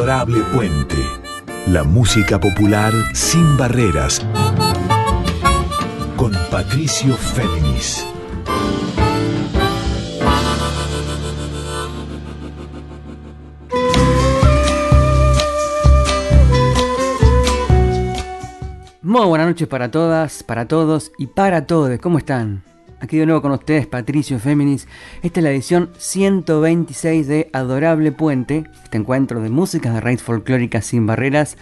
Adorable 0.00 0.40
Puente. 0.54 0.96
La 1.66 1.84
música 1.84 2.40
popular 2.40 2.90
sin 3.12 3.58
barreras. 3.58 4.26
Con 6.16 6.32
Patricio 6.50 7.14
Féminis. 7.14 8.06
Muy 19.02 19.26
buenas 19.26 19.48
noches 19.48 19.68
para 19.68 19.90
todas, 19.90 20.42
para 20.42 20.66
todos 20.66 21.12
y 21.18 21.26
para 21.26 21.66
todos. 21.66 21.98
¿Cómo 21.98 22.16
están? 22.16 22.69
Aquí 23.00 23.16
de 23.16 23.24
nuevo 23.24 23.40
con 23.40 23.52
ustedes 23.52 23.86
Patricio 23.86 24.38
Féminis. 24.38 24.86
Esta 25.22 25.40
es 25.40 25.44
la 25.44 25.50
edición 25.50 25.90
126 25.96 27.26
de 27.26 27.48
Adorable 27.54 28.12
Puente, 28.12 28.64
este 28.84 28.98
encuentro 28.98 29.40
de 29.40 29.48
músicas 29.48 29.94
de 29.94 30.02
raíz 30.02 30.22
folclórica 30.22 30.82
sin 30.82 31.06
barreras, 31.06 31.56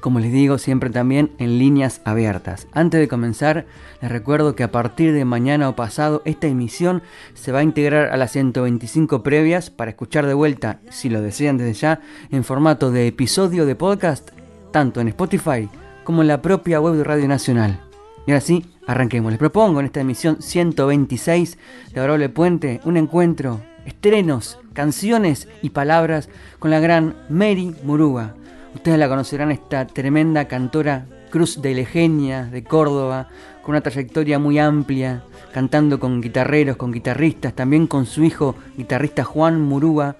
como 0.00 0.20
les 0.20 0.32
digo 0.32 0.56
siempre 0.56 0.90
también 0.90 1.32
en 1.38 1.58
líneas 1.58 2.00
abiertas. 2.04 2.68
Antes 2.72 3.00
de 3.00 3.08
comenzar, 3.08 3.66
les 4.02 4.12
recuerdo 4.12 4.54
que 4.54 4.62
a 4.62 4.70
partir 4.70 5.12
de 5.12 5.24
mañana 5.24 5.68
o 5.68 5.74
pasado 5.74 6.22
esta 6.24 6.46
emisión 6.46 7.02
se 7.34 7.50
va 7.50 7.58
a 7.58 7.64
integrar 7.64 8.10
a 8.10 8.16
las 8.16 8.30
125 8.30 9.24
previas 9.24 9.70
para 9.70 9.90
escuchar 9.90 10.26
de 10.26 10.34
vuelta, 10.34 10.78
si 10.90 11.08
lo 11.08 11.20
desean 11.20 11.58
desde 11.58 11.72
ya, 11.72 12.00
en 12.30 12.44
formato 12.44 12.92
de 12.92 13.08
episodio 13.08 13.66
de 13.66 13.74
podcast, 13.74 14.30
tanto 14.70 15.00
en 15.00 15.08
Spotify 15.08 15.68
como 16.04 16.22
en 16.22 16.28
la 16.28 16.40
propia 16.40 16.80
web 16.80 16.94
de 16.94 17.02
Radio 17.02 17.26
Nacional. 17.26 17.80
Y 18.26 18.30
ahora 18.30 18.40
sí, 18.40 18.64
arranquemos. 18.86 19.32
Les 19.32 19.38
propongo 19.38 19.80
en 19.80 19.86
esta 19.86 20.00
emisión 20.00 20.40
126 20.40 21.58
de 21.92 22.00
Adorable 22.00 22.28
Puente 22.30 22.80
un 22.84 22.96
encuentro, 22.96 23.60
estrenos, 23.84 24.58
canciones 24.72 25.48
y 25.60 25.70
palabras 25.70 26.30
con 26.58 26.70
la 26.70 26.80
gran 26.80 27.16
Mary 27.28 27.74
Murúa. 27.82 28.34
Ustedes 28.74 28.98
la 28.98 29.08
conocerán, 29.08 29.50
esta 29.50 29.86
tremenda 29.86 30.48
cantora 30.48 31.06
Cruz 31.30 31.60
de 31.60 31.74
Legenia 31.74 32.44
de 32.44 32.64
Córdoba, 32.64 33.28
con 33.62 33.72
una 33.72 33.82
trayectoria 33.82 34.38
muy 34.38 34.58
amplia, 34.58 35.22
cantando 35.52 36.00
con 36.00 36.20
guitarreros, 36.20 36.76
con 36.76 36.92
guitarristas, 36.92 37.54
también 37.54 37.86
con 37.86 38.06
su 38.06 38.24
hijo 38.24 38.56
guitarrista 38.76 39.24
Juan 39.24 39.60
Murúa, 39.60 40.16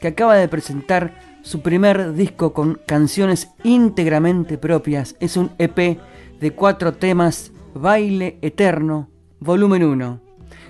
que 0.00 0.08
acaba 0.08 0.36
de 0.36 0.48
presentar 0.48 1.12
su 1.42 1.60
primer 1.60 2.12
disco 2.12 2.52
con 2.52 2.80
canciones 2.86 3.48
íntegramente 3.64 4.58
propias. 4.58 5.16
Es 5.20 5.36
un 5.36 5.50
EP 5.58 5.98
de 6.40 6.52
cuatro 6.52 6.94
temas, 6.94 7.52
Baile 7.74 8.38
Eterno, 8.42 9.08
volumen 9.40 9.82
1. 9.82 10.20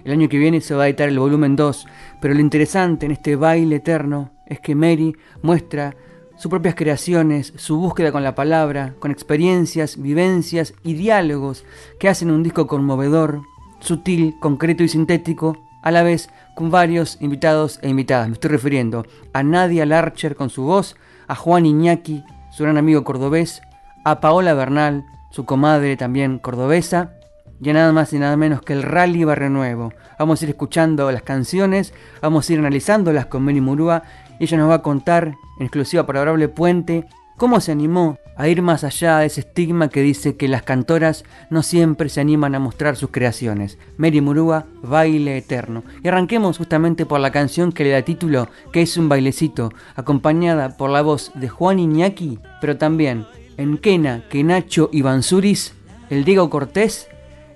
El 0.05 0.13
año 0.13 0.29
que 0.29 0.39
viene 0.39 0.61
se 0.61 0.75
va 0.75 0.85
a 0.85 0.89
editar 0.89 1.09
el 1.09 1.19
volumen 1.19 1.57
2, 1.57 1.87
pero 2.21 2.35
lo 2.35 2.41
interesante 2.41 3.07
en 3.07 3.13
este 3.13 3.37
Baile 3.37 3.77
Eterno 3.77 4.31
es 4.47 4.61
que 4.61 4.75
Mary 4.75 5.15
muestra 5.43 5.95
sus 6.37 6.51
propias 6.51 6.75
creaciones, 6.75 7.53
su 7.57 7.79
búsqueda 7.79 8.13
con 8.13 8.23
la 8.23 8.35
palabra, 8.35 8.95
con 8.99 9.11
experiencias, 9.11 10.01
vivencias 10.01 10.73
y 10.85 10.95
diálogos 10.95 11.65
que 11.99 12.09
hacen 12.09 12.31
un 12.31 12.43
disco 12.43 12.67
conmovedor, 12.67 13.43
sutil, 13.81 14.37
concreto 14.41 14.83
y 14.83 14.89
sintético, 14.89 15.59
a 15.83 15.91
la 15.91 16.03
vez 16.03 16.31
con 16.55 16.71
varios 16.71 17.19
invitados 17.21 17.79
e 17.83 17.89
invitadas. 17.89 18.29
Me 18.29 18.35
estoy 18.35 18.51
refiriendo 18.51 19.05
a 19.33 19.43
Nadia 19.43 19.85
Larcher 19.85 20.35
con 20.35 20.49
su 20.49 20.63
voz, 20.63 20.97
a 21.27 21.35
Juan 21.35 21.67
Iñaki, 21.67 22.25
su 22.51 22.63
gran 22.63 22.79
amigo 22.79 23.05
cordobés, 23.05 23.61
a 24.05 24.21
Paola 24.21 24.55
Bernal, 24.55 25.05
su 25.31 25.45
comadre 25.45 25.97
también 25.97 26.39
cordobesa, 26.39 27.13
y 27.61 27.73
nada 27.73 27.93
más 27.93 28.13
y 28.13 28.19
nada 28.19 28.37
menos 28.37 28.63
que 28.63 28.73
el 28.73 28.83
Rally 28.83 29.25
Barrio 29.25 29.51
Nuevo. 29.51 29.93
Vamos 30.19 30.41
a 30.41 30.45
ir 30.45 30.51
escuchando 30.51 31.11
las 31.11 31.23
canciones, 31.23 31.93
vamos 32.23 32.49
a 32.49 32.53
ir 32.53 32.59
analizándolas 32.61 33.27
con 33.27 33.45
Meli 33.45 33.61
Murúa, 33.61 34.03
y 34.39 34.45
ella 34.45 34.59
nos 34.59 34.71
va 34.71 34.75
a 34.75 34.83
contar, 34.83 35.35
en 35.59 35.67
exclusiva 35.67 36.07
para 36.07 36.21
Adorable 36.21 36.49
Puente, 36.49 37.07
cómo 37.37 37.61
se 37.61 37.73
animó 37.73 38.19
a 38.37 38.47
ir 38.47 38.63
más 38.63 38.85
allá 38.85 39.19
de 39.19 39.27
ese 39.27 39.41
estigma 39.41 39.89
que 39.89 40.01
dice 40.01 40.37
que 40.37 40.47
las 40.47 40.63
cantoras 40.63 41.25
no 41.51 41.65
siempre 41.65 42.09
se 42.09 42.21
animan 42.21 42.55
a 42.55 42.61
mostrar 42.61 42.95
sus 42.95 43.11
creaciones. 43.11 43.79
Mary 43.97 44.21
Murúa, 44.21 44.67
Baile 44.83 45.37
Eterno. 45.37 45.83
Y 46.05 46.09
arranquemos 46.09 46.59
justamente 46.59 47.05
por 47.05 47.19
la 47.19 47.33
canción 47.33 47.73
que 47.73 47.83
le 47.83 47.91
da 47.91 48.03
título, 48.03 48.49
que 48.73 48.83
es 48.83 48.97
un 48.97 49.09
bailecito, 49.09 49.73
acompañada 49.97 50.77
por 50.77 50.91
la 50.91 51.03
voz 51.03 51.33
de 51.35 51.49
Juan 51.49 51.81
Iñaki, 51.81 52.39
pero 52.61 52.77
también 52.77 53.27
en 53.59 53.77
Quena, 53.77 54.23
Kenacho 54.31 54.89
y 54.91 55.03
Bansuris, 55.03 55.75
el 56.09 56.25
Diego 56.25 56.49
Cortés, 56.49 57.09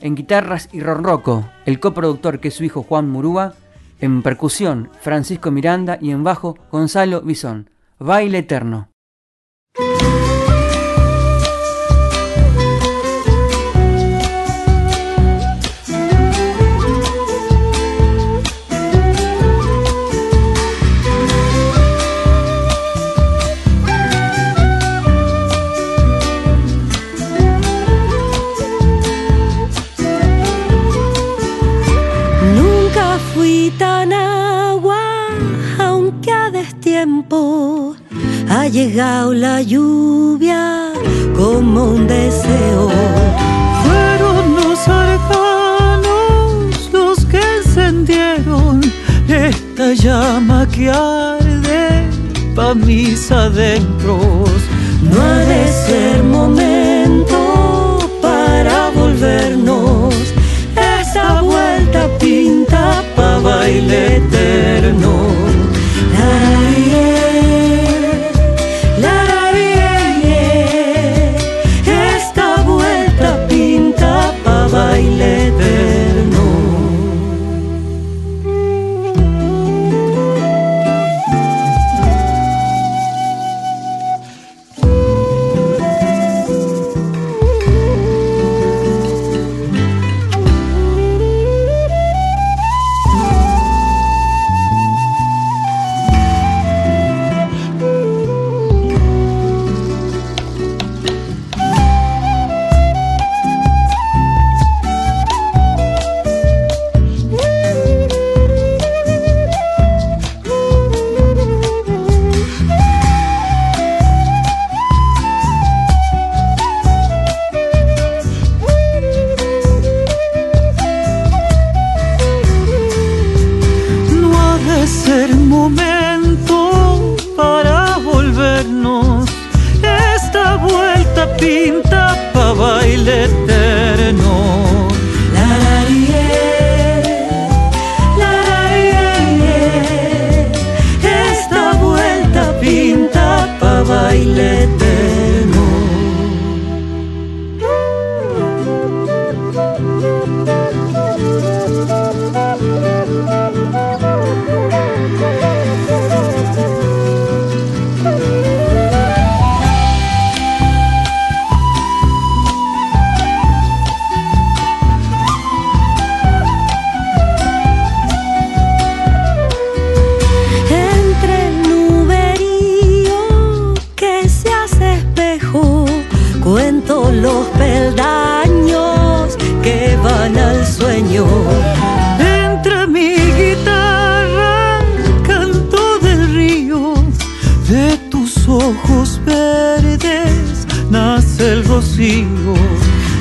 en 0.03 0.15
guitarras 0.15 0.69
y 0.73 0.81
ronroco, 0.81 1.49
el 1.65 1.81
coproductor 1.81 2.41
que 2.41 2.49
es 2.49 2.55
su 2.55 2.65
hijo 2.65 2.83
Juan 2.83 3.09
Murúa, 3.09 3.55
en 4.01 4.23
percusión 4.23 4.91
Francisco 5.01 5.51
Miranda 5.51 5.97
y 6.01 6.11
en 6.11 6.25
bajo 6.25 6.59
Gonzalo 6.71 7.23
Bisón. 7.23 7.71
Baile 7.99 8.39
Eterno. 8.39 8.92
Ha 38.51 38.69
llegado 38.69 39.33
la 39.33 39.63
lluvia 39.63 40.93
como 41.35 41.85
un 41.95 42.07
deseo. 42.07 42.91
Fueron 43.85 44.55
los 44.57 44.87
arcanos 44.87 46.11
los 46.93 47.25
que 47.25 47.41
encendieron 47.59 48.83
esta 49.29 49.95
llama 49.95 50.69
que 50.71 50.91
arde 50.91 52.07
pa' 52.55 52.75
mis 52.75 53.31
adentros. 53.33 54.51
No 55.03 55.23
ha 55.23 55.39
de 55.39 55.69
ser 55.69 56.23
momento 56.23 57.99
para 58.21 58.91
volvernos. 58.91 60.15
Esta 60.77 61.41
vuelta 61.41 62.09
pinta 62.19 63.03
pa' 63.17 63.39
baile 63.39 64.21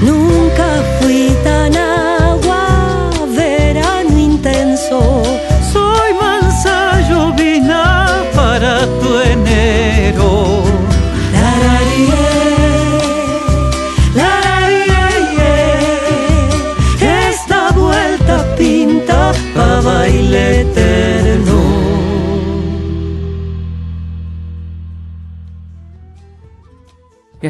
Nunca 0.01 0.83
fui 0.99 1.29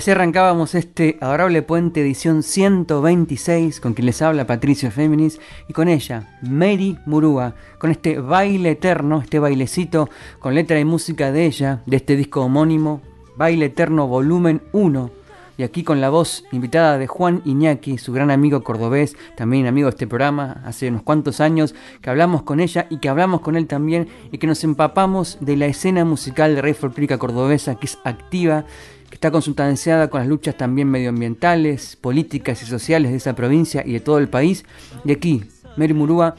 así 0.02 0.10
arrancábamos 0.10 0.74
este 0.74 1.20
adorable 1.22 1.62
puente 1.62 2.02
edición 2.02 2.42
126 2.42 3.80
con 3.80 3.94
quien 3.94 4.08
les 4.08 4.24
habla 4.24 4.48
Patricio 4.48 4.90
Féminis 4.90 5.40
y 5.68 5.74
con 5.74 5.88
ella, 5.88 6.40
Mary 6.42 6.98
Murúa, 7.06 7.54
con 7.78 7.92
este 7.92 8.18
baile 8.18 8.72
eterno, 8.72 9.22
este 9.22 9.38
bailecito 9.38 10.10
con 10.40 10.56
letra 10.56 10.80
y 10.80 10.86
música 10.86 11.32
de 11.32 11.46
ella, 11.46 11.84
de 11.86 11.98
este 11.98 12.16
disco 12.16 12.42
homónimo, 12.42 13.04
Baile 13.38 13.68
Eterno 13.68 14.08
Volumen 14.08 14.64
1. 14.72 15.12
Y 15.60 15.64
aquí 15.64 15.84
con 15.84 16.02
la 16.02 16.10
voz 16.10 16.46
invitada 16.52 16.98
de 16.98 17.06
Juan 17.06 17.44
Iñaki, 17.46 18.00
su 18.00 18.12
gran 18.12 18.32
amigo 18.32 18.64
cordobés, 18.64 19.16
también 19.38 19.68
amigo 19.68 19.86
de 19.86 19.92
este 19.92 20.08
programa, 20.08 20.64
hace 20.66 20.88
unos 20.88 21.04
cuantos 21.04 21.40
años 21.40 21.76
que 22.02 22.10
hablamos 22.10 22.42
con 22.42 22.60
ella 22.60 22.88
y 22.90 22.98
que 22.98 23.10
hablamos 23.10 23.42
con 23.42 23.56
él 23.56 23.68
también 23.68 24.08
y 24.32 24.40
que 24.40 24.48
nos 24.48 24.64
empapamos 24.64 25.38
de 25.42 25.58
la 25.58 25.68
escena 25.68 26.06
musical 26.06 26.56
de 26.56 26.64
Rey 26.64 26.74
Folclórica 26.74 27.20
Cordobesa 27.20 27.76
que 27.76 27.86
es 27.86 28.00
activa 28.04 28.66
que 29.12 29.16
está 29.16 29.30
consustanciada 29.30 30.10
con 30.10 30.22
las 30.22 30.30
luchas 30.30 30.56
también 30.56 30.88
medioambientales, 30.88 31.98
políticas 31.98 32.64
y 32.64 32.66
sociales 32.66 33.12
de 33.12 33.18
esa 33.18 33.36
provincia 33.36 33.84
y 33.86 33.92
de 33.92 34.00
todo 34.00 34.18
el 34.20 34.30
país. 34.30 34.64
Y 35.04 35.12
aquí, 35.12 35.44
Mary 35.76 35.94
Murúa, 35.94 36.36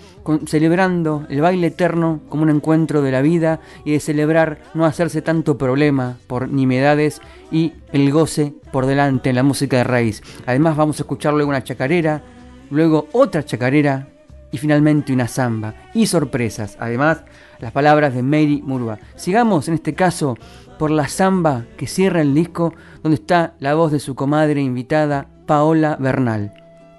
celebrando 0.47 1.27
el 1.29 1.43
baile 1.43 1.67
eterno 1.67 2.23
como 2.31 2.45
un 2.45 2.51
encuentro 2.51 3.03
de 3.03 3.13
la 3.13 3.21
vida 3.21 3.61
y 3.85 3.93
de 3.93 4.01
celebrar 4.01 4.63
no 4.73 4.87
hacerse 4.87 5.21
tanto 5.21 5.59
problema 5.59 6.17
por 6.27 6.49
nimiedades 6.49 7.21
y 7.51 7.75
el 7.93 8.11
goce 8.11 8.55
por 8.73 8.87
delante 8.87 9.29
en 9.29 9.37
la 9.37 9.43
música 9.43 9.77
de 9.77 9.85
raíz. 9.85 10.23
Además 10.47 10.75
vamos 10.75 10.99
a 10.99 11.03
escuchar 11.03 11.35
luego 11.35 11.51
una 11.51 11.63
chacarera, 11.63 12.23
luego 12.71 13.07
otra 13.13 13.45
chacarera 13.45 14.12
y 14.53 14.59
finalmente 14.59 15.13
una 15.13 15.27
samba 15.27 15.75
y 15.95 16.07
sorpresas. 16.07 16.77
Además, 16.79 17.25
las 17.59 17.73
palabras 17.73 18.15
de 18.15 18.23
Mary 18.23 18.63
Murúa. 18.65 18.99
Sigamos 19.17 19.67
en 19.69 19.75
este 19.75 19.95
caso 19.95 20.37
por 20.79 20.91
la 20.91 21.09
samba 21.09 21.65
que 21.77 21.87
cierra 21.87 22.21
el 22.21 22.35
disco, 22.35 22.75
donde 23.03 23.17
está 23.17 23.55
la 23.59 23.75
voz 23.75 23.91
de 23.91 23.99
su 23.99 24.15
comadre 24.15 24.61
invitada, 24.61 25.29
Paola 25.47 25.97
Bernal. 25.99 26.53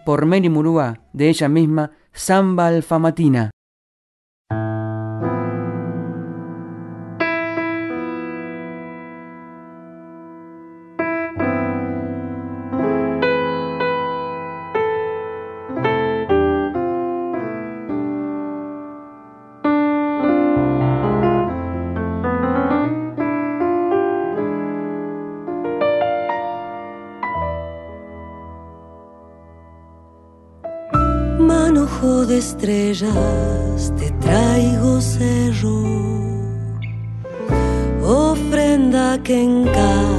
Por 0.05 0.25
Mary 0.25 0.49
Murúa, 0.49 0.99
de 1.13 1.29
ella 1.29 1.47
misma, 1.47 1.91
Samba 2.11 2.67
Alfamatina. 2.67 3.51
Estrellas 32.63 33.91
te 33.97 34.09
traigo 34.21 35.01
cerro, 35.01 35.83
ofrenda 38.01 39.19
que 39.21 39.43
encargo 39.43 40.12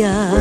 yeah 0.00 0.39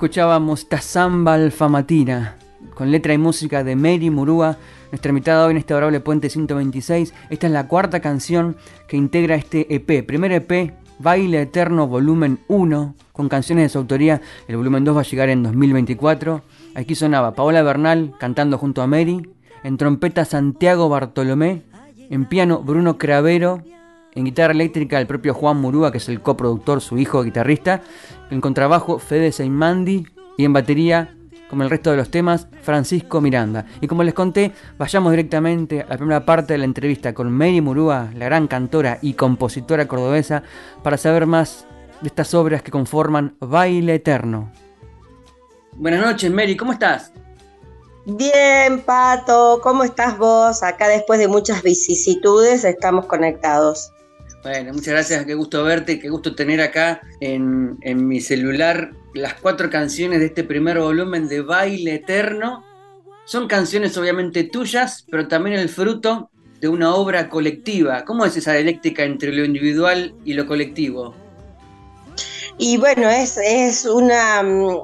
escuchábamos 0.00 0.66
Tazamba 0.66 1.34
Alfamatina, 1.34 2.38
con 2.74 2.90
letra 2.90 3.12
y 3.12 3.18
música 3.18 3.62
de 3.62 3.76
Mary 3.76 4.08
Murúa, 4.08 4.56
nuestra 4.90 5.10
invitada 5.10 5.44
hoy 5.44 5.50
en 5.50 5.58
este 5.58 5.74
adorable 5.74 6.00
Puente 6.00 6.30
126. 6.30 7.12
Esta 7.28 7.46
es 7.46 7.52
la 7.52 7.68
cuarta 7.68 8.00
canción 8.00 8.56
que 8.88 8.96
integra 8.96 9.34
este 9.34 9.66
EP. 9.74 10.06
Primer 10.06 10.32
EP, 10.32 10.72
Baile 11.00 11.42
Eterno 11.42 11.86
Volumen 11.86 12.38
1, 12.48 12.94
con 13.12 13.28
canciones 13.28 13.64
de 13.64 13.68
su 13.68 13.76
autoría. 13.76 14.22
El 14.48 14.56
volumen 14.56 14.84
2 14.84 14.96
va 14.96 15.00
a 15.02 15.04
llegar 15.04 15.28
en 15.28 15.42
2024. 15.42 16.40
Aquí 16.76 16.94
sonaba 16.94 17.34
Paola 17.34 17.62
Bernal 17.62 18.14
cantando 18.18 18.56
junto 18.56 18.80
a 18.80 18.86
Mary, 18.86 19.28
en 19.64 19.76
trompeta 19.76 20.24
Santiago 20.24 20.88
Bartolomé, 20.88 21.62
en 22.08 22.24
piano 22.24 22.62
Bruno 22.62 22.96
Cravero, 22.96 23.62
en 24.14 24.24
guitarra 24.24 24.52
eléctrica 24.52 25.00
el 25.00 25.06
propio 25.06 25.34
Juan 25.34 25.60
Murúa, 25.60 25.92
que 25.92 25.98
es 25.98 26.08
el 26.08 26.20
coproductor, 26.20 26.80
su 26.80 26.98
hijo 26.98 27.22
guitarrista, 27.22 27.82
en 28.30 28.40
contrabajo 28.40 28.98
Fede 28.98 29.32
Seimandi 29.32 30.06
y 30.36 30.44
en 30.44 30.52
batería, 30.52 31.16
como 31.48 31.62
el 31.62 31.70
resto 31.70 31.90
de 31.90 31.96
los 31.96 32.10
temas, 32.10 32.46
Francisco 32.62 33.20
Miranda. 33.20 33.66
Y 33.80 33.86
como 33.86 34.02
les 34.02 34.14
conté, 34.14 34.52
vayamos 34.78 35.10
directamente 35.10 35.82
a 35.82 35.88
la 35.88 35.96
primera 35.96 36.24
parte 36.24 36.54
de 36.54 36.58
la 36.58 36.64
entrevista 36.64 37.12
con 37.12 37.30
Mary 37.32 37.60
Murúa, 37.60 38.10
la 38.14 38.26
gran 38.26 38.46
cantora 38.46 38.98
y 39.02 39.14
compositora 39.14 39.88
cordobesa, 39.88 40.42
para 40.82 40.96
saber 40.96 41.26
más 41.26 41.66
de 42.00 42.08
estas 42.08 42.34
obras 42.34 42.62
que 42.62 42.70
conforman 42.70 43.36
Baile 43.40 43.96
Eterno. 43.96 44.52
Buenas 45.76 46.04
noches, 46.04 46.30
Mary, 46.30 46.56
¿cómo 46.56 46.72
estás? 46.72 47.12
Bien, 48.06 48.80
Pato, 48.80 49.60
¿cómo 49.62 49.84
estás 49.84 50.18
vos? 50.18 50.62
Acá 50.62 50.88
después 50.88 51.18
de 51.20 51.28
muchas 51.28 51.62
vicisitudes 51.62 52.64
estamos 52.64 53.06
conectados. 53.06 53.92
Bueno, 54.42 54.72
muchas 54.72 54.94
gracias, 54.94 55.26
qué 55.26 55.34
gusto 55.34 55.62
verte, 55.64 55.98
qué 55.98 56.08
gusto 56.08 56.34
tener 56.34 56.62
acá 56.62 57.02
en, 57.20 57.76
en 57.82 58.08
mi 58.08 58.20
celular 58.22 58.92
las 59.12 59.34
cuatro 59.34 59.68
canciones 59.68 60.20
de 60.20 60.26
este 60.26 60.44
primer 60.44 60.78
volumen 60.78 61.28
de 61.28 61.42
Baile 61.42 61.96
Eterno. 61.96 62.64
Son 63.26 63.46
canciones 63.46 63.98
obviamente 63.98 64.44
tuyas, 64.44 65.04
pero 65.10 65.28
también 65.28 65.58
el 65.58 65.68
fruto 65.68 66.30
de 66.58 66.68
una 66.68 66.94
obra 66.94 67.28
colectiva. 67.28 68.04
¿Cómo 68.06 68.24
es 68.24 68.36
esa 68.36 68.54
dialéctica 68.54 69.04
entre 69.04 69.30
lo 69.30 69.44
individual 69.44 70.14
y 70.24 70.32
lo 70.32 70.46
colectivo? 70.46 71.14
Y 72.56 72.78
bueno, 72.78 73.08
es, 73.08 73.38
es 73.38 73.84
una, 73.84 74.42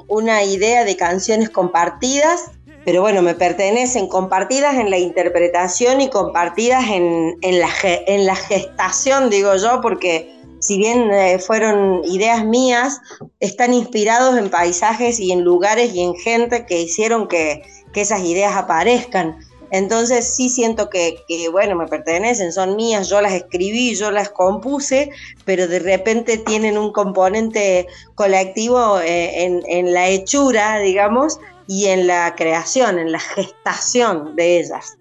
una 0.08 0.44
idea 0.44 0.84
de 0.84 0.96
canciones 0.96 1.50
compartidas 1.50 2.50
pero 2.86 3.00
bueno, 3.00 3.20
me 3.20 3.34
pertenecen, 3.34 4.06
compartidas 4.06 4.76
en 4.76 4.90
la 4.90 4.98
interpretación 4.98 6.00
y 6.00 6.08
compartidas 6.08 6.84
en, 6.88 7.34
la, 7.42 7.68
en 7.82 8.26
la 8.26 8.36
gestación, 8.36 9.28
digo 9.28 9.56
yo, 9.56 9.80
porque 9.80 10.32
si 10.60 10.78
bien 10.78 11.10
eh, 11.10 11.40
fueron 11.40 12.02
ideas 12.04 12.44
mías, 12.44 13.00
están 13.40 13.74
inspirados 13.74 14.38
en 14.38 14.50
paisajes 14.50 15.18
y 15.18 15.32
en 15.32 15.42
lugares 15.42 15.94
y 15.94 16.00
en 16.00 16.14
gente 16.14 16.64
que 16.64 16.80
hicieron 16.80 17.26
que, 17.26 17.62
esas 17.96 18.20
ideas 18.20 18.54
aparezcan. 18.54 19.38
Entonces 19.70 20.34
sí 20.36 20.50
siento 20.50 20.90
que, 20.90 21.24
bueno, 21.50 21.76
me 21.76 21.86
pertenecen, 21.86 22.52
son 22.52 22.76
mías, 22.76 23.08
yo 23.08 23.22
las 23.22 23.32
escribí, 23.32 23.94
yo 23.94 24.10
las 24.10 24.28
compuse, 24.28 25.08
pero 25.46 25.66
de 25.66 25.78
repente 25.78 26.36
tienen 26.36 26.76
un 26.76 26.92
componente 26.92 27.86
colectivo 28.14 29.00
eh, 29.00 29.44
en, 29.44 29.62
en, 29.66 29.94
la 29.94 30.08
hechura, 30.08 30.78
digamos, 30.80 31.40
y 31.66 31.86
en 31.86 32.06
la 32.06 32.34
creación, 32.36 32.98
en 32.98 33.12
la 33.12 33.20
gestación 33.20 34.36
de 34.36 34.60
ellas. 34.60 34.96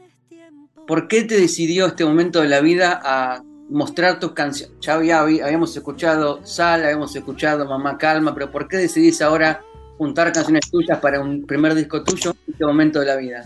¿Por 0.87 1.07
qué 1.07 1.23
te 1.23 1.39
decidió 1.39 1.87
este 1.87 2.05
momento 2.05 2.41
de 2.41 2.49
la 2.49 2.61
vida 2.61 3.01
a 3.03 3.43
mostrar 3.69 4.19
tus 4.19 4.33
canciones? 4.33 4.75
Ya 4.81 4.93
habíamos 4.93 5.75
escuchado 5.75 6.45
Sal, 6.45 6.83
habíamos 6.83 7.15
escuchado 7.15 7.65
Mamá 7.65 7.97
Calma, 7.97 8.33
pero 8.33 8.51
¿por 8.51 8.67
qué 8.67 8.77
decidís 8.77 9.21
ahora 9.21 9.61
juntar 9.97 10.31
canciones 10.31 10.69
tuyas 10.69 10.99
para 10.99 11.19
un 11.19 11.45
primer 11.45 11.73
disco 11.73 12.03
tuyo 12.03 12.31
en 12.47 12.53
este 12.53 12.65
momento 12.65 12.99
de 12.99 13.05
la 13.05 13.15
vida? 13.15 13.45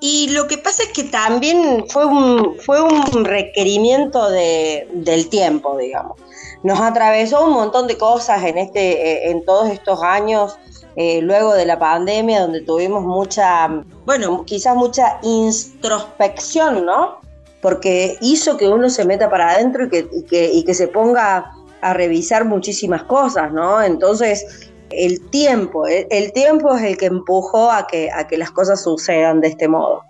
Y 0.00 0.30
lo 0.30 0.46
que 0.46 0.58
pasa 0.58 0.84
es 0.84 0.90
que 0.90 1.04
también 1.04 1.84
fue 1.88 2.04
un, 2.04 2.56
fue 2.60 2.80
un 2.80 3.24
requerimiento 3.24 4.30
de, 4.30 4.88
del 4.92 5.28
tiempo, 5.28 5.76
digamos. 5.76 6.20
Nos 6.62 6.80
atravesó 6.80 7.44
un 7.44 7.52
montón 7.52 7.86
de 7.86 7.96
cosas 7.96 8.44
en, 8.44 8.58
este, 8.58 9.30
en 9.30 9.44
todos 9.44 9.70
estos 9.70 10.02
años 10.02 10.56
eh, 11.00 11.22
luego 11.22 11.54
de 11.54 11.64
la 11.64 11.78
pandemia, 11.78 12.40
donde 12.40 12.60
tuvimos 12.62 13.04
mucha, 13.04 13.68
bueno, 14.04 14.44
quizás 14.44 14.74
mucha 14.74 15.20
introspección, 15.22 16.84
¿no? 16.84 17.20
Porque 17.62 18.16
hizo 18.20 18.56
que 18.56 18.68
uno 18.68 18.90
se 18.90 19.04
meta 19.04 19.30
para 19.30 19.50
adentro 19.50 19.84
y 19.84 19.90
que, 19.90 20.50
y 20.52 20.64
que, 20.64 20.74
se 20.74 20.88
ponga 20.88 21.52
a 21.82 21.94
revisar 21.94 22.44
muchísimas 22.46 23.04
cosas, 23.04 23.52
¿no? 23.52 23.80
Entonces, 23.80 24.72
el 24.90 25.20
tiempo, 25.30 25.86
el, 25.86 26.32
tiempo 26.32 26.74
es 26.74 26.82
el 26.82 26.96
que 26.96 27.06
empujó 27.06 27.70
a 27.70 27.86
que, 27.86 28.10
a 28.10 28.26
que 28.26 28.36
las 28.36 28.50
cosas 28.50 28.82
sucedan 28.82 29.40
de 29.40 29.48
este 29.48 29.68
modo. 29.68 30.02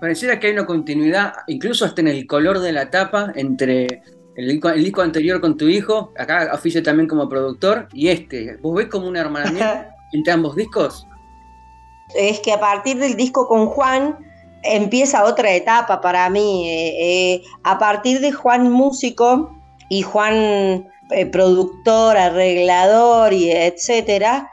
Pareciera 0.00 0.40
que 0.40 0.46
hay 0.46 0.54
una 0.54 0.64
continuidad, 0.64 1.34
incluso 1.46 1.84
hasta 1.84 2.00
en 2.00 2.08
el 2.08 2.26
color 2.26 2.60
de 2.60 2.72
la 2.72 2.88
tapa, 2.88 3.34
entre 3.34 4.02
el 4.38 4.84
disco, 4.84 5.02
anterior 5.02 5.40
con 5.40 5.56
tu 5.56 5.66
hijo, 5.66 6.12
acá 6.16 6.50
oficio 6.54 6.80
también 6.80 7.08
como 7.08 7.28
productor, 7.28 7.88
y 7.92 8.06
este. 8.06 8.56
¿Vos 8.58 8.76
ves 8.76 8.86
como 8.86 9.08
una 9.08 9.20
hermanamiento 9.20 9.88
entre 10.12 10.32
ambos 10.32 10.54
discos? 10.54 11.04
Es 12.14 12.38
que 12.38 12.52
a 12.52 12.60
partir 12.60 12.98
del 12.98 13.16
disco 13.16 13.48
con 13.48 13.66
Juan 13.66 14.16
empieza 14.62 15.24
otra 15.24 15.50
etapa 15.50 16.00
para 16.00 16.30
mí. 16.30 16.70
Eh, 16.70 16.94
eh, 17.00 17.42
a 17.64 17.80
partir 17.80 18.20
de 18.20 18.30
Juan 18.30 18.70
músico 18.70 19.50
y 19.88 20.02
Juan 20.02 20.86
eh, 21.10 21.26
productor, 21.26 22.16
arreglador 22.16 23.32
y 23.32 23.50
etcétera, 23.50 24.48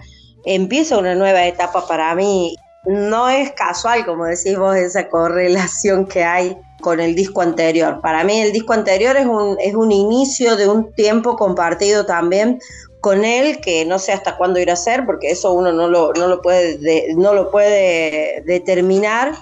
empieza 0.45 0.97
una 0.97 1.13
nueva 1.13 1.45
etapa 1.45 1.87
para 1.87 2.15
mí. 2.15 2.55
No 2.85 3.29
es 3.29 3.51
casual, 3.51 4.03
como 4.03 4.25
decís 4.25 4.57
vos, 4.57 4.75
esa 4.75 5.09
correlación 5.09 6.07
que 6.07 6.23
hay 6.23 6.57
con 6.85 6.99
el 6.99 7.15
disco 7.15 7.41
anterior. 7.41 7.99
Para 7.99 8.23
mí 8.23 8.39
el 8.39 8.51
disco 8.51 8.73
anterior 8.73 9.17
es 9.17 9.25
un, 9.25 9.57
es 9.59 9.73
un 9.73 9.91
inicio 9.91 10.55
de 10.55 10.69
un 10.69 10.93
tiempo 10.93 11.35
compartido 11.35 12.05
también 12.05 12.59
con 13.01 13.25
él, 13.25 13.59
que 13.59 13.85
no 13.85 13.97
sé 13.97 14.11
hasta 14.11 14.37
cuándo 14.37 14.59
irá 14.59 14.73
a 14.73 14.75
ser, 14.75 15.03
porque 15.03 15.31
eso 15.31 15.51
uno 15.51 15.73
no 15.73 15.87
lo, 15.87 16.13
no 16.13 16.27
lo, 16.27 16.43
puede, 16.43 16.77
no 17.15 17.33
lo 17.33 17.49
puede 17.49 18.43
determinar, 18.45 19.33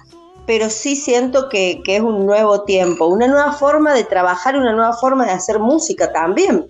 pero 0.47 0.69
sí 0.69 0.95
siento 0.95 1.49
que, 1.49 1.81
que, 1.83 1.97
es 1.97 2.01
un 2.01 2.25
nuevo 2.25 2.61
tiempo, 2.63 3.07
una 3.07 3.27
nueva 3.27 3.51
forma 3.51 3.93
de 3.93 4.05
trabajar, 4.05 4.55
una 4.55 4.71
nueva 4.71 4.93
forma 4.93 5.25
de 5.25 5.31
hacer 5.33 5.59
música 5.59 6.13
también. 6.13 6.69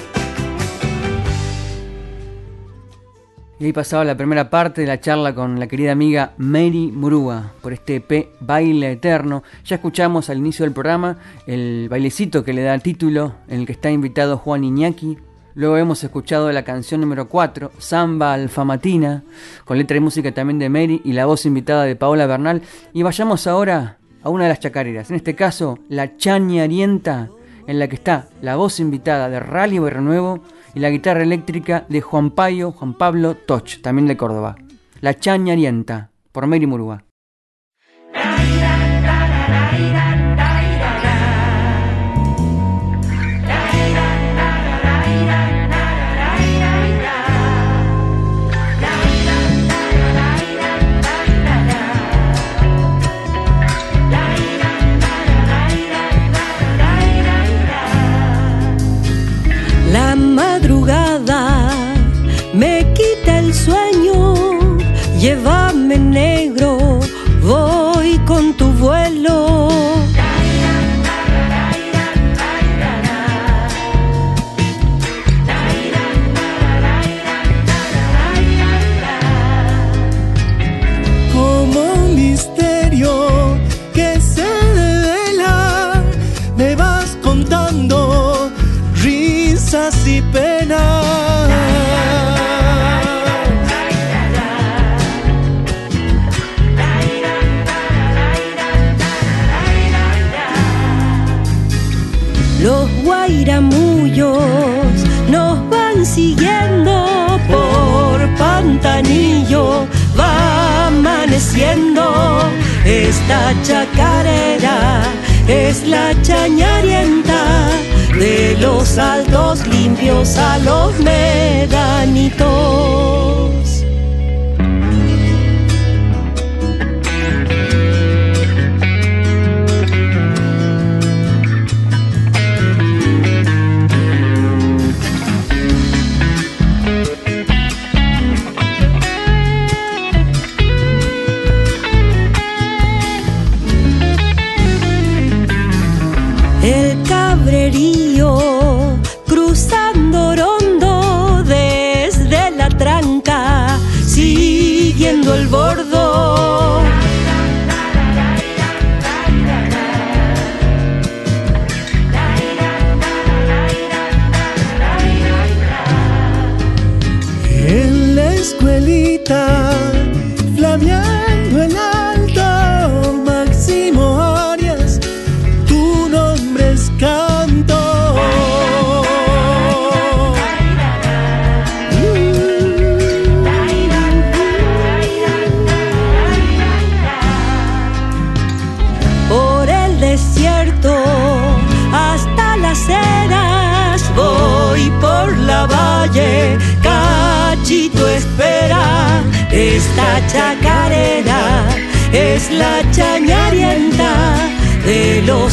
Y 3.61 3.65
ahí 3.65 3.73
pasaba 3.73 4.03
la 4.03 4.17
primera 4.17 4.49
parte 4.49 4.81
de 4.81 4.87
la 4.87 4.99
charla 4.99 5.35
con 5.35 5.59
la 5.59 5.67
querida 5.67 5.91
amiga 5.91 6.33
Mary 6.37 6.91
Murúa 6.91 7.51
por 7.61 7.73
este 7.73 7.97
EP 7.97 8.29
Baile 8.39 8.93
Eterno. 8.93 9.43
Ya 9.63 9.75
escuchamos 9.75 10.31
al 10.31 10.39
inicio 10.39 10.65
del 10.65 10.73
programa 10.73 11.19
el 11.45 11.87
bailecito 11.87 12.43
que 12.43 12.53
le 12.53 12.63
da 12.63 12.73
el 12.73 12.81
título 12.81 13.35
en 13.47 13.59
el 13.59 13.67
que 13.67 13.73
está 13.73 13.91
invitado 13.91 14.37
Juan 14.37 14.63
Iñaki, 14.63 15.19
Luego 15.53 15.77
hemos 15.77 16.03
escuchado 16.03 16.51
la 16.51 16.63
canción 16.63 17.01
número 17.01 17.29
4, 17.29 17.73
Samba 17.77 18.33
Alfamatina, 18.33 19.21
con 19.63 19.77
letra 19.77 19.97
y 19.97 19.99
música 19.99 20.31
también 20.31 20.57
de 20.57 20.69
Mary 20.69 20.99
y 21.05 21.13
la 21.13 21.27
voz 21.27 21.45
invitada 21.45 21.83
de 21.83 21.95
Paola 21.95 22.25
Bernal. 22.25 22.63
Y 22.93 23.03
vayamos 23.03 23.45
ahora 23.45 23.99
a 24.23 24.29
una 24.29 24.45
de 24.45 24.49
las 24.49 24.59
chacareras, 24.59 25.11
en 25.11 25.17
este 25.17 25.35
caso 25.35 25.77
la 25.87 26.17
Chañarienta, 26.17 27.29
en 27.67 27.77
la 27.77 27.87
que 27.87 27.95
está 27.95 28.27
la 28.41 28.55
voz 28.55 28.79
invitada 28.79 29.29
de 29.29 29.39
Rally 29.39 29.77
Nuevo 29.77 30.41
y 30.73 30.79
la 30.79 30.89
guitarra 30.89 31.23
eléctrica 31.23 31.85
de 31.89 32.01
Juan 32.01 32.31
Payo, 32.31 32.71
Juan 32.71 32.93
Pablo 32.93 33.35
Toch, 33.35 33.81
también 33.81 34.07
de 34.07 34.17
Córdoba. 34.17 34.55
La 35.01 35.17
Chañarienta, 35.17 36.11
por 36.31 36.47
Mary 36.47 36.67
Murúa. 36.67 37.03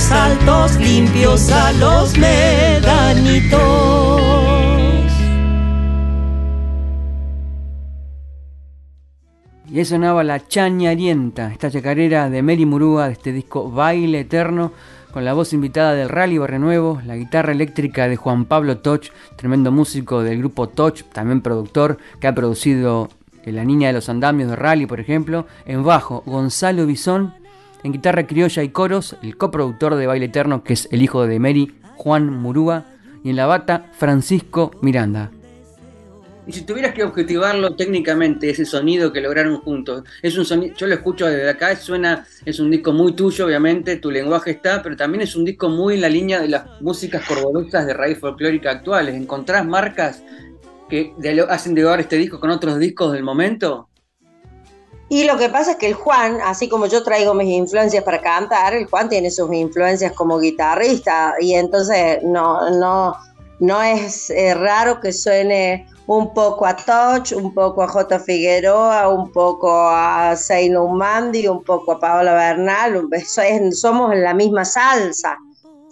De 0.09 0.15
los 0.15 0.21
altos 0.21 0.77
limpios 0.81 1.51
a 1.51 1.73
los 1.73 2.17
medanitos 2.19 3.59
Y 9.71 9.79
ahí 9.79 9.85
sonaba 9.85 10.25
la 10.25 10.47
chañarienta, 10.47 11.53
esta 11.53 11.71
chacarera 11.71 12.31
de 12.31 12.43
Mary 12.43 12.65
Murúa 12.65 13.09
de 13.09 13.13
este 13.13 13.33
disco 13.33 13.71
Baile 13.71 14.21
Eterno, 14.21 14.73
con 15.13 15.27
la 15.27 15.35
voz 15.35 15.53
invitada 15.53 15.93
del 15.95 16.09
Rally 16.09 16.39
Barrenuevo, 16.39 17.03
la 17.05 17.17
guitarra 17.17 17.53
eléctrica 17.53 18.09
de 18.09 18.17
Juan 18.17 18.47
Pablo 18.47 18.79
Toch, 18.79 19.11
tremendo 19.37 19.71
músico 19.71 20.23
del 20.23 20.39
grupo 20.39 20.71
Toch, 20.71 21.03
también 21.13 21.43
productor, 21.43 21.99
que 22.19 22.29
ha 22.29 22.35
producido 22.35 23.11
La 23.45 23.63
Niña 23.65 23.89
de 23.89 23.93
los 23.93 24.09
Andamios 24.09 24.49
de 24.49 24.57
Rally, 24.57 24.87
por 24.87 25.01
ejemplo, 25.01 25.47
en 25.67 25.85
bajo 25.85 26.23
Gonzalo 26.25 26.87
Bisón, 26.87 27.35
en 27.89 27.93
guitarra 27.93 28.27
criolla 28.27 28.63
y 28.63 28.69
coros, 28.69 29.17
el 29.23 29.39
coproductor 29.39 29.95
de 29.95 30.07
Baile 30.07 30.27
Eterno, 30.27 30.63
que 30.63 30.75
es 30.75 30.89
el 30.93 31.01
hijo 31.01 31.27
de 31.27 31.39
Mary, 31.39 31.75
Juan 31.97 32.31
Murúa, 32.31 32.85
y 33.25 33.31
en 33.31 33.37
la 33.37 33.47
bata 33.47 33.87
Francisco 33.93 34.73
Miranda. 34.83 35.31
Y 36.47 36.53
si 36.53 36.67
tuvieras 36.67 36.93
que 36.93 37.03
objetivarlo 37.03 37.77
técnicamente, 37.77 38.51
ese 38.51 38.67
sonido 38.67 39.11
que 39.11 39.23
lograron 39.23 39.57
juntos, 39.61 40.05
es 40.21 40.37
un 40.37 40.45
sonido, 40.45 40.75
yo 40.77 40.87
lo 40.87 40.95
escucho 40.95 41.27
desde 41.27 41.49
acá, 41.49 41.75
suena, 41.77 42.27
es 42.45 42.61
un 42.61 42.71
disco 42.71 42.93
muy 42.93 43.13
tuyo, 43.13 43.47
obviamente, 43.47 43.97
tu 43.97 44.11
lenguaje 44.11 44.51
está, 44.51 44.83
pero 44.83 44.95
también 44.95 45.23
es 45.23 45.35
un 45.35 45.47
disco 45.47 45.71
muy 45.71 45.95
en 45.95 46.03
la 46.03 46.11
línea 46.11 46.41
de 46.41 46.49
las 46.49 46.81
músicas 46.83 47.27
cordobesas 47.27 47.87
de 47.87 47.95
raíz 47.95 48.19
folclórica 48.19 48.71
actuales. 48.71 49.15
¿Encontrás 49.15 49.67
marcas 49.67 50.23
que 50.91 51.15
hacen 51.49 51.75
de 51.75 51.97
este 52.01 52.17
disco 52.17 52.39
con 52.39 52.51
otros 52.51 52.79
discos 52.79 53.15
del 53.15 53.23
momento? 53.23 53.89
Y 55.11 55.25
lo 55.25 55.39
que 55.39 55.49
pasa 55.49 55.73
es 55.73 55.77
que 55.79 55.87
el 55.87 55.95
Juan, 55.95 56.39
así 56.45 56.69
como 56.69 56.87
yo 56.87 57.03
traigo 57.03 57.33
mis 57.33 57.49
influencias 57.49 58.05
para 58.05 58.21
cantar, 58.21 58.75
el 58.75 58.87
Juan 58.87 59.09
tiene 59.09 59.31
sus 59.31 59.53
influencias 59.53 60.13
como 60.13 60.39
guitarrista. 60.39 61.35
Y 61.41 61.55
entonces 61.55 62.19
no, 62.23 62.71
no, 62.71 63.17
no 63.61 63.83
es 63.83 64.29
eh, 64.31 64.55
raro 64.55 65.01
que 65.01 65.13
suene 65.13 65.87
un 66.07 66.33
poco 66.33 66.67
a 66.67 66.75
Touch, 66.75 67.33
un 67.33 67.53
poco 67.53 67.83
a 67.83 67.89
J. 67.89 68.19
Figueroa, 68.19 69.09
un 69.09 69.31
poco 69.31 69.71
a 69.89 70.35
Seino 70.37 70.89
Mandi, 70.89 71.47
un 71.47 71.63
poco 71.63 71.93
a 71.93 72.01
Paola 72.01 72.35
Bernal, 72.35 73.07
somos 73.73 74.13
en 74.13 74.25
la 74.25 74.33
misma 74.33 74.65
salsa, 74.65 75.37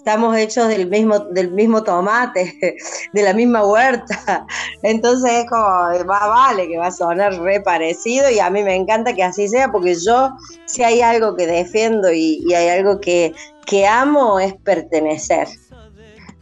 estamos 0.07 0.37
hechos 0.37 0.69
del 0.69 0.89
mismo, 0.89 1.19
del 1.19 1.51
mismo 1.51 1.83
tomate, 1.83 2.55
de 3.13 3.23
la 3.25 3.35
misma 3.35 3.67
huerta, 3.67 4.47
entonces 4.83 5.33
es 5.33 5.51
como, 5.51 5.65
va, 5.65 6.29
vale, 6.29 6.69
que 6.69 6.79
va 6.79 6.87
a 6.87 6.93
sonar 6.93 7.35
re 7.41 7.61
parecido 7.61 8.31
y 8.31 8.39
a 8.39 8.49
mí 8.49 8.63
me 8.63 8.77
encanta 8.77 9.15
que 9.15 9.25
así 9.25 9.49
sea 9.49 9.73
porque 9.73 9.97
yo, 9.97 10.31
si 10.67 10.85
hay 10.85 11.01
algo 11.01 11.35
que 11.35 11.49
defiendo 11.49 12.13
y, 12.13 12.47
hay 12.55 12.69
algo 12.69 13.01
que, 13.01 13.35
que 13.67 13.85
amo 13.85 14.39
es 14.39 14.55
pertenecer 14.55 15.49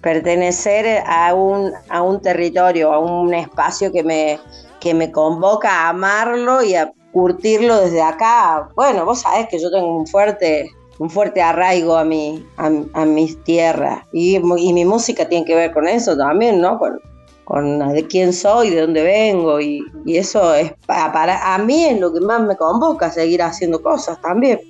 pertenecer 0.03 1.03
a 1.07 1.33
un, 1.33 1.73
a 1.89 2.03
un 2.03 2.21
territorio, 2.21 2.93
a 2.93 2.99
un 2.99 3.33
espacio 3.33 3.91
que 3.91 4.05
me, 4.05 4.39
que 4.79 4.93
me 4.93 5.11
convoca 5.11 5.71
a 5.71 5.89
amarlo 5.89 6.63
y 6.63 6.75
a 6.75 6.93
curtirlo 7.11 7.81
desde 7.81 8.03
acá. 8.03 8.69
Bueno, 8.77 9.07
vos 9.07 9.23
sabés 9.23 9.49
que 9.49 9.59
yo 9.59 9.71
tengo 9.71 9.97
un 9.97 10.07
fuerte, 10.07 10.71
un 10.99 11.11
fuerte 11.11 11.43
arraigo 11.43 11.97
a, 11.97 12.05
mi, 12.05 12.45
a, 12.57 13.05
mis 13.05 13.43
tierras 13.45 14.05
y, 14.13 14.39
mi 14.39 14.85
música 14.85 15.29
tiene 15.29 15.45
que 15.45 15.55
ver 15.55 15.73
con 15.73 15.89
eso 15.89 16.17
también, 16.17 16.61
¿no? 16.61 16.79
Con, 16.79 17.01
con 17.45 17.79
de 17.93 18.07
quién 18.07 18.33
soy, 18.33 18.71
de 18.71 18.83
dónde 18.83 19.03
vengo 19.03 19.61
y, 19.61 19.85
eso 20.07 20.55
es 20.55 20.73
para, 20.87 21.55
a 21.55 21.59
mí 21.59 21.85
es 21.85 22.01
lo 22.01 22.13
que 22.13 22.21
más 22.21 22.43
me 22.43 22.57
convoca, 22.57 23.11
seguir 23.11 23.43
haciendo 23.43 23.83
cosas 23.83 24.21
también. 24.21 24.61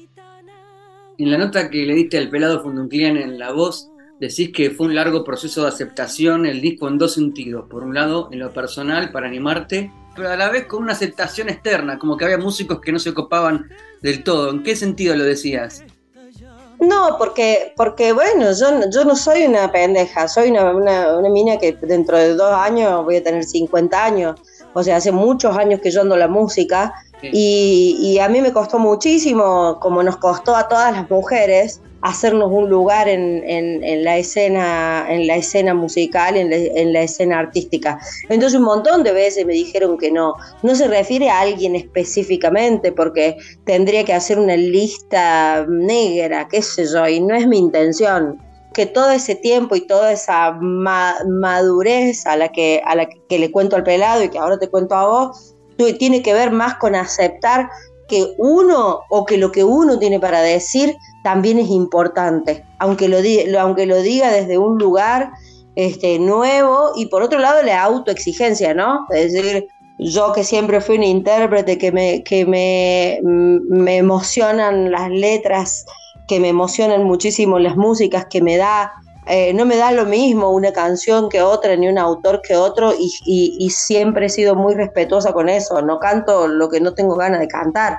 En 1.19 1.31
la 1.31 1.39
nota 1.39 1.71
que 1.71 1.85
le 1.85 1.95
diste 1.95 2.19
al 2.19 2.29
pelado 2.29 2.63
Fundunclian 2.63 3.17
en 3.17 3.39
la 3.39 3.53
voz, 3.53 3.89
decís 4.19 4.51
que 4.53 4.71
fue 4.71 4.87
un 4.87 4.95
largo 4.97 5.23
proceso 5.23 5.63
de 5.63 5.69
aceptación 5.69 6.47
el 6.47 6.61
disco 6.61 6.89
en 6.89 6.99
dos 6.99 7.15
sentidos. 7.15 7.67
Por 7.69 7.85
un 7.85 7.95
lado, 7.95 8.29
en 8.33 8.41
lo 8.41 8.53
personal, 8.53 9.13
para 9.13 9.29
animarte, 9.29 9.93
pero 10.17 10.31
a 10.31 10.37
la 10.37 10.51
vez 10.51 10.67
con 10.67 10.83
una 10.83 10.93
aceptación 10.93 11.49
externa, 11.49 11.99
como 11.99 12.17
que 12.17 12.25
había 12.25 12.39
músicos 12.39 12.81
que 12.81 12.91
no 12.91 12.99
se 12.99 13.15
copaban 13.15 13.69
del 14.03 14.25
todo. 14.25 14.51
¿En 14.51 14.65
qué 14.65 14.75
sentido 14.75 15.15
lo 15.15 15.23
decías? 15.23 15.85
No, 16.81 17.17
porque, 17.19 17.73
porque 17.77 18.13
bueno, 18.13 18.53
yo, 18.53 18.89
yo 18.91 19.05
no 19.05 19.17
soy 19.17 19.45
una 19.45 19.71
pendeja, 19.71 20.29
soy 20.29 20.51
una, 20.51 20.75
una, 20.75 21.17
una 21.17 21.29
mina 21.29 21.57
que 21.57 21.73
dentro 21.83 22.19
de 22.19 22.35
dos 22.35 22.53
años 22.53 23.05
voy 23.05 23.17
a 23.17 23.23
tener 23.23 23.45
50 23.45 24.05
años. 24.05 24.41
O 24.73 24.83
sea, 24.83 24.97
hace 24.97 25.13
muchos 25.13 25.57
años 25.57 25.81
que 25.81 25.91
yo 25.91 26.01
ando 26.01 26.17
la 26.17 26.29
música 26.29 26.93
y, 27.23 27.97
y, 28.01 28.19
a 28.19 28.29
mí 28.29 28.41
me 28.43 28.53
costó 28.53 28.79
muchísimo, 28.79 29.79
como 29.81 30.03
nos 30.03 30.19
costó 30.19 30.55
a 30.57 30.69
todas 30.69 30.93
las 30.93 31.09
mujeres, 31.09 31.81
hacernos 32.05 32.51
un 32.53 32.69
lugar 32.69 33.09
en, 33.09 33.43
en, 33.45 34.05
la 34.05 34.19
escena 34.19 35.07
en 35.09 35.27
la 35.27 35.37
escena 35.37 35.73
musical 35.73 36.37
en 36.37 36.51
la, 36.51 36.57
en 36.57 36.93
la, 36.93 37.01
escena 37.01 37.39
artística. 37.39 37.99
Entonces 38.29 38.59
un 38.59 38.67
montón 38.67 39.03
de 39.03 39.13
veces 39.13 39.47
me 39.47 39.55
dijeron 39.55 39.97
que 39.97 40.13
no. 40.13 40.35
No 40.63 40.75
se 40.75 40.87
refiere 40.87 41.31
a 41.31 41.41
alguien 41.41 41.75
específicamente 41.75 42.93
porque 42.93 43.39
tendría 43.65 44.05
que 44.05 44.13
hacer 44.13 44.39
una 44.39 44.55
lista 44.55 45.65
negra 45.67 46.47
qué 46.49 46.61
sé 46.61 46.85
yo 46.87 47.09
y 47.09 47.21
no 47.21 47.35
es 47.35 47.47
mi 47.47 47.59
intención. 47.59 48.39
Que 48.75 48.85
todo 48.85 49.11
ese 49.11 49.35
tiempo 49.35 49.75
y 49.75 49.87
toda 49.87 50.13
esa 50.13 50.53
ma 50.61 51.17
madurez 51.27 52.27
a 52.27 52.37
la 52.37 52.53
que 52.53 52.83
a 52.85 52.97
la 52.97 53.09
que 53.09 53.39
le 53.39 53.51
cuento 53.51 53.77
al 53.77 53.83
pelado 53.83 54.23
y 54.23 54.29
que 54.29 54.39
ahora 54.39 54.59
te 54.59 54.69
cuento 54.69 54.95
a 54.95 55.07
vos 55.07 55.55
tiene 55.99 56.23
que 56.23 56.35
ver 56.35 56.51
más 56.51 56.75
con 56.77 56.95
aceptar 56.95 57.69
que 58.09 58.35
uno 58.39 59.01
o 59.09 59.25
que 59.25 59.37
lo 59.39 59.53
que 59.53 59.65
uno 59.65 59.99
tiene 59.99 60.21
para 60.21 60.43
decir 60.43 60.97
también 61.23 61.59
es 61.59 61.71
importante, 61.71 62.65
aunque 62.79 63.09
lo, 63.09 63.23
diga, 63.23 63.63
aunque 63.63 63.87
lo 63.87 64.01
diga 64.03 64.31
desde 64.31 64.59
un 64.59 64.79
lugar 64.79 65.31
este, 65.75 66.19
nuevo 66.19 66.93
y 66.97 67.07
por 67.07 67.23
otro 67.23 67.39
lado 67.39 67.63
la 67.63 67.83
autoexigencia, 67.83 68.75
¿no? 68.75 69.07
Es 69.11 69.33
decir, 69.33 69.67
yo 69.99 70.33
que 70.33 70.45
siempre 70.45 70.81
fui 70.81 70.97
un 70.97 71.05
intérprete, 71.05 71.79
que 71.79 71.93
me, 71.93 72.23
que 72.25 72.45
me, 72.45 73.21
me 73.23 73.97
emocionan 73.97 74.91
las 74.91 75.11
letras, 75.11 75.87
que 76.29 76.41
me 76.41 76.49
emocionan 76.49 77.05
muchísimo 77.05 77.59
las 77.59 77.77
músicas, 77.77 78.27
que 78.27 78.43
me 78.43 78.57
da, 78.57 78.93
eh, 79.27 79.53
no 79.55 79.65
me 79.65 79.77
da 79.77 79.93
lo 79.93 80.05
mismo 80.05 80.51
una 80.51 80.73
canción 80.73 81.29
que 81.29 81.43
otra, 81.43 81.77
ni 81.77 81.89
un 81.89 81.99
autor 81.99 82.43
que 82.43 82.57
otro, 82.57 82.93
y, 82.99 83.57
y 83.59 83.71
siempre 83.71 84.27
he 84.27 84.31
sido 84.31 84.55
muy 84.55 84.75
respetuosa 84.75 85.33
con 85.33 85.49
eso, 85.49 85.81
no 85.83 85.99
canto 85.99 86.47
lo 86.47 86.69
que 86.69 86.81
no 86.81 86.95
tengo 86.95 87.17
ganas 87.17 87.41
de 87.41 87.49
cantar. 87.49 87.99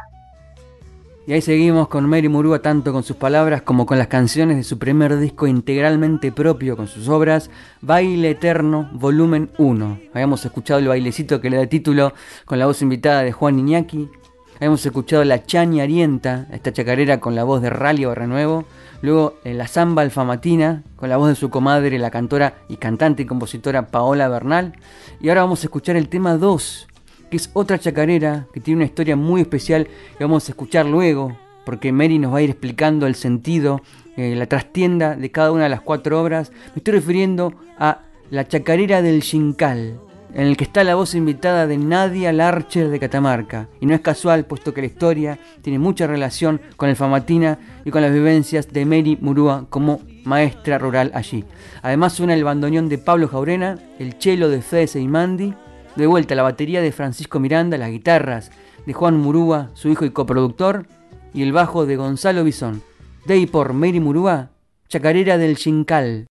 Y 1.28 1.34
ahí 1.34 1.42
seguimos 1.42 1.88
con 1.88 2.08
Mary 2.08 2.30
Murúa 2.30 2.60
tanto 2.60 2.94
con 2.94 3.02
sus 3.02 3.16
palabras 3.16 3.64
como 3.64 3.88
con 3.88 3.98
las 3.98 4.08
canciones 4.08 4.58
de 4.58 4.64
su 4.64 4.78
primer 4.78 5.18
disco 5.18 5.48
integralmente 5.48 6.32
propio 6.32 6.78
con 6.78 6.88
sus 6.88 7.10
obras, 7.10 7.50
Baile 7.82 8.30
Eterno, 8.30 8.92
volumen 8.94 9.50
1. 9.58 10.00
Habíamos 10.14 10.46
escuchado 10.46 10.80
el 10.80 10.88
bailecito 10.88 11.42
que 11.42 11.50
le 11.50 11.58
da 11.58 11.66
título 11.66 12.14
con 12.46 12.60
la 12.60 12.68
voz 12.68 12.84
invitada 12.84 13.24
de 13.24 13.32
Juan 13.32 13.58
Iñaki. 13.58 14.08
Habíamos 14.56 14.86
escuchado 14.86 15.24
la 15.26 15.44
Chani 15.44 15.82
Arienta, 15.82 16.48
esta 16.52 16.72
chacarera 16.72 17.20
con 17.20 17.36
la 17.36 17.44
voz 17.44 17.62
de 17.62 17.70
Rally 17.70 18.06
Renuevo. 18.06 18.64
Luego 19.02 19.38
eh, 19.44 19.54
la 19.54 19.68
Zamba 19.68 20.02
Alfamatina 20.02 20.84
con 20.96 21.10
la 21.10 21.18
voz 21.18 21.28
de 21.28 21.36
su 21.36 21.50
comadre, 21.50 22.00
la 22.00 22.10
cantora 22.10 22.56
y 22.70 22.78
cantante 22.78 23.24
y 23.24 23.26
compositora 23.26 23.88
Paola 23.88 24.30
Bernal. 24.30 24.74
Y 25.20 25.28
ahora 25.28 25.42
vamos 25.42 25.62
a 25.62 25.68
escuchar 25.68 25.98
el 25.98 26.08
tema 26.08 26.38
2 26.38 26.88
que 27.30 27.38
es 27.38 27.50
otra 27.54 27.80
chacarera 27.80 28.48
que 28.54 28.60
tiene 28.60 28.78
una 28.78 28.86
historia 28.86 29.16
muy 29.16 29.42
especial 29.42 29.88
y 30.20 30.24
vamos 30.24 30.48
a 30.48 30.52
escuchar 30.52 30.86
luego, 30.86 31.36
porque 31.66 31.92
Mary 31.92 32.20
nos 32.20 32.34
va 32.34 32.38
a 32.38 32.42
ir 32.42 32.52
explicando 32.52 33.08
el 33.08 33.16
sentido, 33.16 33.82
eh, 34.16 34.36
la 34.36 34.46
trastienda 34.46 35.16
de 35.16 35.32
cada 35.32 35.52
una 35.52 35.64
de 35.64 35.70
las 35.70 35.82
cuatro 35.82 36.22
obras. 36.22 36.52
Me 36.68 36.78
estoy 36.78 36.94
refiriendo 36.94 37.54
a 37.78 38.02
La 38.32 38.48
chacarera 38.48 39.02
del 39.02 39.22
Xincal, 39.22 40.00
en 40.36 40.48
el 40.48 40.58
que 40.58 40.66
está 40.66 40.84
la 40.84 40.96
voz 40.96 41.16
invitada 41.16 41.66
de 41.66 41.78
Nadia 41.78 42.34
Larcher 42.34 42.90
de 42.90 43.00
Catamarca. 43.00 43.70
Y 43.80 43.86
no 43.86 43.96
es 43.96 44.02
casual, 44.02 44.46
puesto 44.46 44.74
que 44.74 44.82
la 44.82 44.88
historia 44.88 45.40
tiene 45.62 45.80
mucha 45.80 46.08
relación 46.08 46.60
con 46.76 46.90
el 46.90 46.98
Famatina 46.98 47.58
y 47.86 47.90
con 47.90 48.02
las 48.02 48.12
vivencias 48.12 48.68
de 48.68 48.86
Mary 48.86 49.18
Murúa 49.22 49.66
como 49.70 50.02
maestra 50.26 50.78
rural 50.78 51.10
allí. 51.14 51.46
Además 51.82 52.14
suena 52.14 52.34
el 52.34 52.44
bandoneón 52.44 52.90
de 52.90 52.98
Pablo 52.98 53.30
Jaurena, 53.30 53.80
el 53.98 54.18
chelo 54.18 54.50
de 54.50 54.62
Fede 54.62 54.88
Seimandi, 54.88 55.54
de 55.96 56.06
vuelta 56.06 56.36
la 56.36 56.44
batería 56.44 56.82
de 56.82 56.92
Francisco 56.92 57.40
Miranda, 57.40 57.78
las 57.78 57.92
guitarras 57.92 58.52
de 58.86 58.92
Juan 58.92 59.18
Murúa, 59.18 59.70
su 59.74 59.88
hijo 59.88 60.04
y 60.04 60.10
coproductor, 60.10 60.86
y 61.34 61.44
el 61.44 61.54
bajo 61.54 61.86
de 61.86 61.96
Gonzalo 61.96 62.44
Bisón. 62.44 62.84
De 63.26 63.38
y 63.38 63.46
por 63.46 63.72
Mary 63.72 64.02
Murúa, 64.02 64.50
Chacarera 64.90 65.38
del 65.38 65.56
Chincal. 65.56 66.28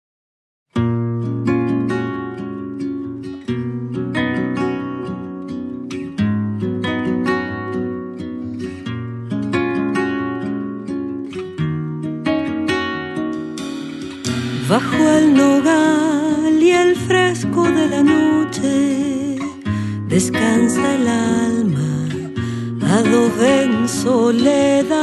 Descansa 20.21 20.95
el 20.97 21.09
alma, 21.09 21.93
adobe 22.99 23.63
en 23.63 23.89
soledad. 23.89 24.95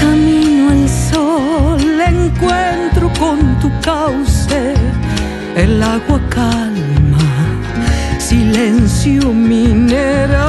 Camino 0.00 0.70
al 0.70 0.88
sol, 1.10 2.00
encuentro 2.00 3.12
con 3.20 3.38
tu 3.60 3.70
cauce, 3.82 4.74
el 5.54 5.80
agua 5.80 6.20
calma, 6.28 7.28
silencio 8.18 9.32
mineral. 9.32 10.45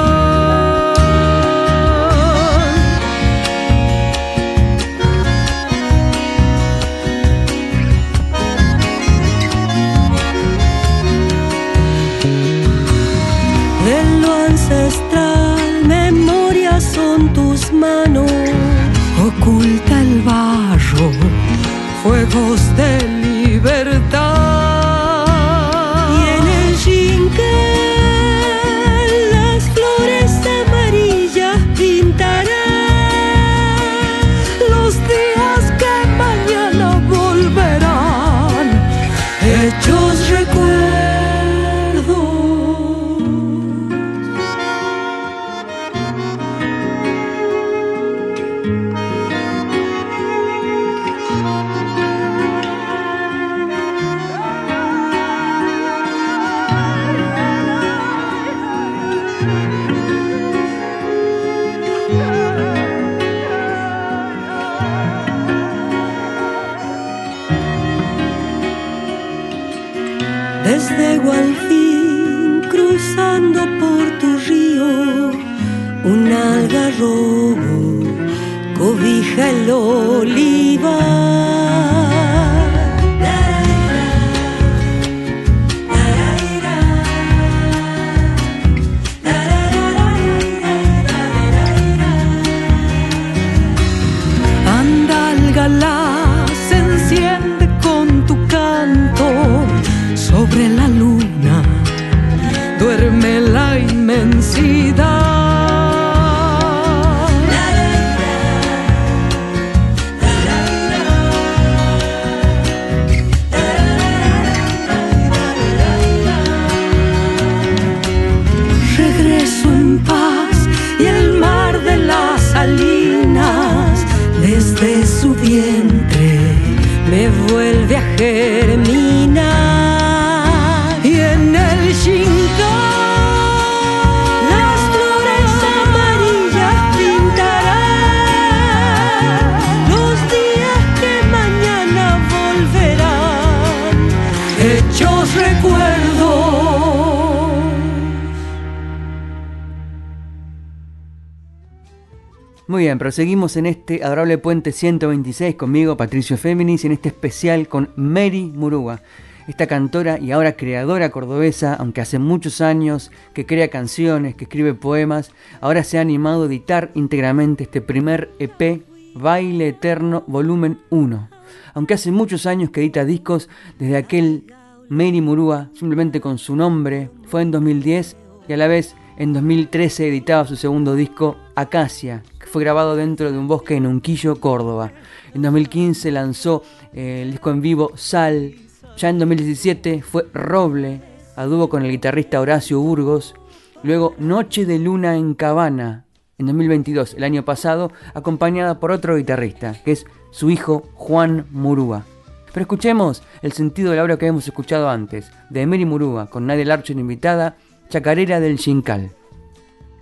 Muy 152.67 152.83
bien, 152.83 152.99
proseguimos 152.99 153.55
en 153.55 153.65
este 153.65 154.03
adorable 154.03 154.37
puente 154.37 154.73
126 154.73 155.55
conmigo, 155.55 155.95
Patricio 155.95 156.35
Féminis, 156.35 156.83
y 156.83 156.87
en 156.87 156.93
este 156.93 157.07
especial 157.07 157.69
con 157.69 157.91
Mary 157.95 158.51
Murúa. 158.53 158.99
esta 159.47 159.67
cantora 159.67 160.19
y 160.19 160.33
ahora 160.33 160.57
creadora 160.57 161.09
cordobesa, 161.09 161.75
aunque 161.75 162.01
hace 162.01 162.19
muchos 162.19 162.59
años 162.59 163.09
que 163.33 163.45
crea 163.45 163.69
canciones, 163.69 164.35
que 164.35 164.43
escribe 164.43 164.73
poemas, 164.73 165.31
ahora 165.61 165.85
se 165.85 165.97
ha 165.97 166.01
animado 166.01 166.43
a 166.43 166.45
editar 166.47 166.91
íntegramente 166.93 167.63
este 167.63 167.79
primer 167.79 168.31
EP, 168.37 168.81
Baile 169.15 169.69
Eterno 169.69 170.25
Volumen 170.27 170.79
1. 170.89 171.29
Aunque 171.73 171.93
hace 171.93 172.11
muchos 172.11 172.45
años 172.45 172.69
que 172.71 172.81
edita 172.81 173.05
discos, 173.05 173.47
desde 173.79 173.95
aquel 173.95 174.53
Mary 174.89 175.21
Murúa, 175.21 175.69
simplemente 175.73 176.19
con 176.19 176.37
su 176.37 176.57
nombre, 176.57 177.11
fue 177.27 177.43
en 177.43 177.51
2010 177.51 178.17
y 178.49 178.51
a 178.51 178.57
la 178.57 178.67
vez 178.67 178.93
en 179.15 179.31
2013 179.31 180.09
editaba 180.09 180.45
su 180.45 180.57
segundo 180.57 180.95
disco, 180.95 181.37
Acacia, 181.55 182.23
fue 182.47 182.63
grabado 182.63 182.95
dentro 182.95 183.31
de 183.31 183.37
un 183.37 183.47
bosque 183.47 183.75
en 183.75 183.85
Unquillo, 183.85 184.39
Córdoba. 184.39 184.91
En 185.33 185.41
2015 185.41 186.11
lanzó 186.11 186.63
eh, 186.93 187.21
el 187.23 187.31
disco 187.31 187.51
en 187.51 187.61
vivo 187.61 187.91
Sal. 187.95 188.55
Ya 188.97 189.09
en 189.09 189.19
2017 189.19 190.01
fue 190.01 190.27
Roble, 190.33 191.01
a 191.35 191.45
dúo 191.45 191.69
con 191.69 191.83
el 191.83 191.91
guitarrista 191.91 192.41
Horacio 192.41 192.79
Burgos. 192.79 193.35
Luego 193.83 194.15
Noche 194.17 194.65
de 194.65 194.79
Luna 194.79 195.15
en 195.15 195.35
Cabana, 195.35 196.05
en 196.39 196.45
2022, 196.47 197.15
el 197.15 197.23
año 197.23 197.43
pasado, 197.43 197.91
acompañada 198.13 198.79
por 198.79 198.91
otro 198.91 199.17
guitarrista, 199.17 199.75
que 199.83 199.91
es 199.91 200.05
su 200.31 200.49
hijo 200.49 200.83
Juan 200.93 201.45
Murúa. 201.51 202.05
Pero 202.53 202.61
escuchemos 202.61 203.23
el 203.41 203.51
sentido 203.51 203.91
de 203.91 203.97
la 203.97 204.03
obra 204.03 204.17
que 204.17 204.27
hemos 204.27 204.47
escuchado 204.47 204.89
antes, 204.89 205.31
de 205.49 205.61
Emery 205.61 205.85
Murúa, 205.85 206.27
con 206.27 206.47
Nadia 206.47 206.65
Larcher 206.65 206.97
invitada, 206.97 207.57
Chacarera 207.89 208.39
del 208.39 208.59
Xincal. 208.59 209.11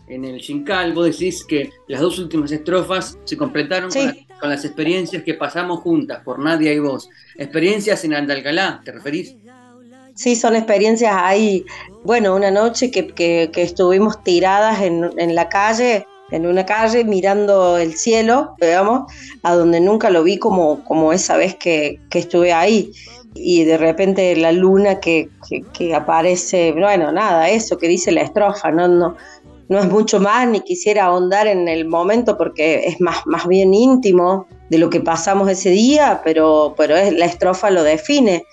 En 0.07 0.25
el 0.25 0.41
Xincal 0.41 0.93
vos 0.93 1.05
decís 1.05 1.43
que 1.43 1.71
las 1.87 2.01
dos 2.01 2.19
últimas 2.19 2.51
estrofas 2.51 3.17
se 3.23 3.37
completaron 3.37 3.89
con, 3.91 4.49
las 4.49 4.63
experiencias 4.63 5.23
que 5.23 5.33
pasamos 5.33 5.79
juntas, 5.79 6.21
por 6.23 6.39
Nadia 6.39 6.71
y 6.71 6.79
vos. 6.79 7.09
Experiencias 7.35 8.03
en 8.03 8.13
Andalgalá, 8.13 8.81
¿te 8.85 8.91
referís? 8.91 9.35
Sí, 10.13 10.35
son 10.35 10.55
experiencias 10.55 11.13
ahí. 11.15 11.65
Bueno, 12.03 12.35
una 12.35 12.51
noche 12.51 12.91
que, 12.91 13.51
estuvimos 13.55 14.23
tiradas 14.23 14.81
en, 14.81 15.09
en 15.17 15.35
la 15.35 15.49
calle 15.49 16.05
en 16.31 16.45
una 16.45 16.65
calle 16.65 17.03
mirando 17.03 17.77
el 17.77 17.95
cielo, 17.95 18.55
digamos, 18.59 19.11
a 19.43 19.53
donde 19.55 19.79
nunca 19.79 20.09
lo 20.09 20.23
vi 20.23 20.37
como, 20.37 20.83
como 20.83 21.13
esa 21.13 21.37
vez 21.37 21.55
que, 21.55 21.99
estuve 22.11 22.53
ahí. 22.53 22.91
Y 23.33 23.65
de 23.65 23.77
repente 23.77 24.35
la 24.35 24.51
luna 24.51 24.99
que, 24.99 25.29
aparece, 25.93 26.71
bueno, 26.71 27.11
nada, 27.11 27.49
eso 27.49 27.77
que 27.77 27.87
dice 27.87 28.11
la 28.11 28.21
estrofa, 28.21 28.71
no, 28.71 28.87
no, 28.87 29.17
no 29.67 29.79
es 29.79 29.89
mucho 29.89 30.19
más, 30.19 30.47
ni 30.47 30.61
quisiera 30.61 31.05
ahondar 31.05 31.47
en 31.47 31.67
el 31.67 31.85
momento 31.85 32.37
porque 32.37 32.87
es 32.87 33.01
más, 33.01 33.25
más 33.25 33.47
bien 33.47 33.73
íntimo 33.73 34.47
de 34.69 34.77
lo 34.77 34.89
que 34.89 34.99
pasamos 34.99 35.49
ese 35.49 35.71
día, 35.71 36.21
pero, 36.23 36.75
pero 36.77 36.95
es, 36.95 37.13
la 37.13 37.25
estrofa 37.25 37.69
lo 37.71 37.83
define. 37.83 38.45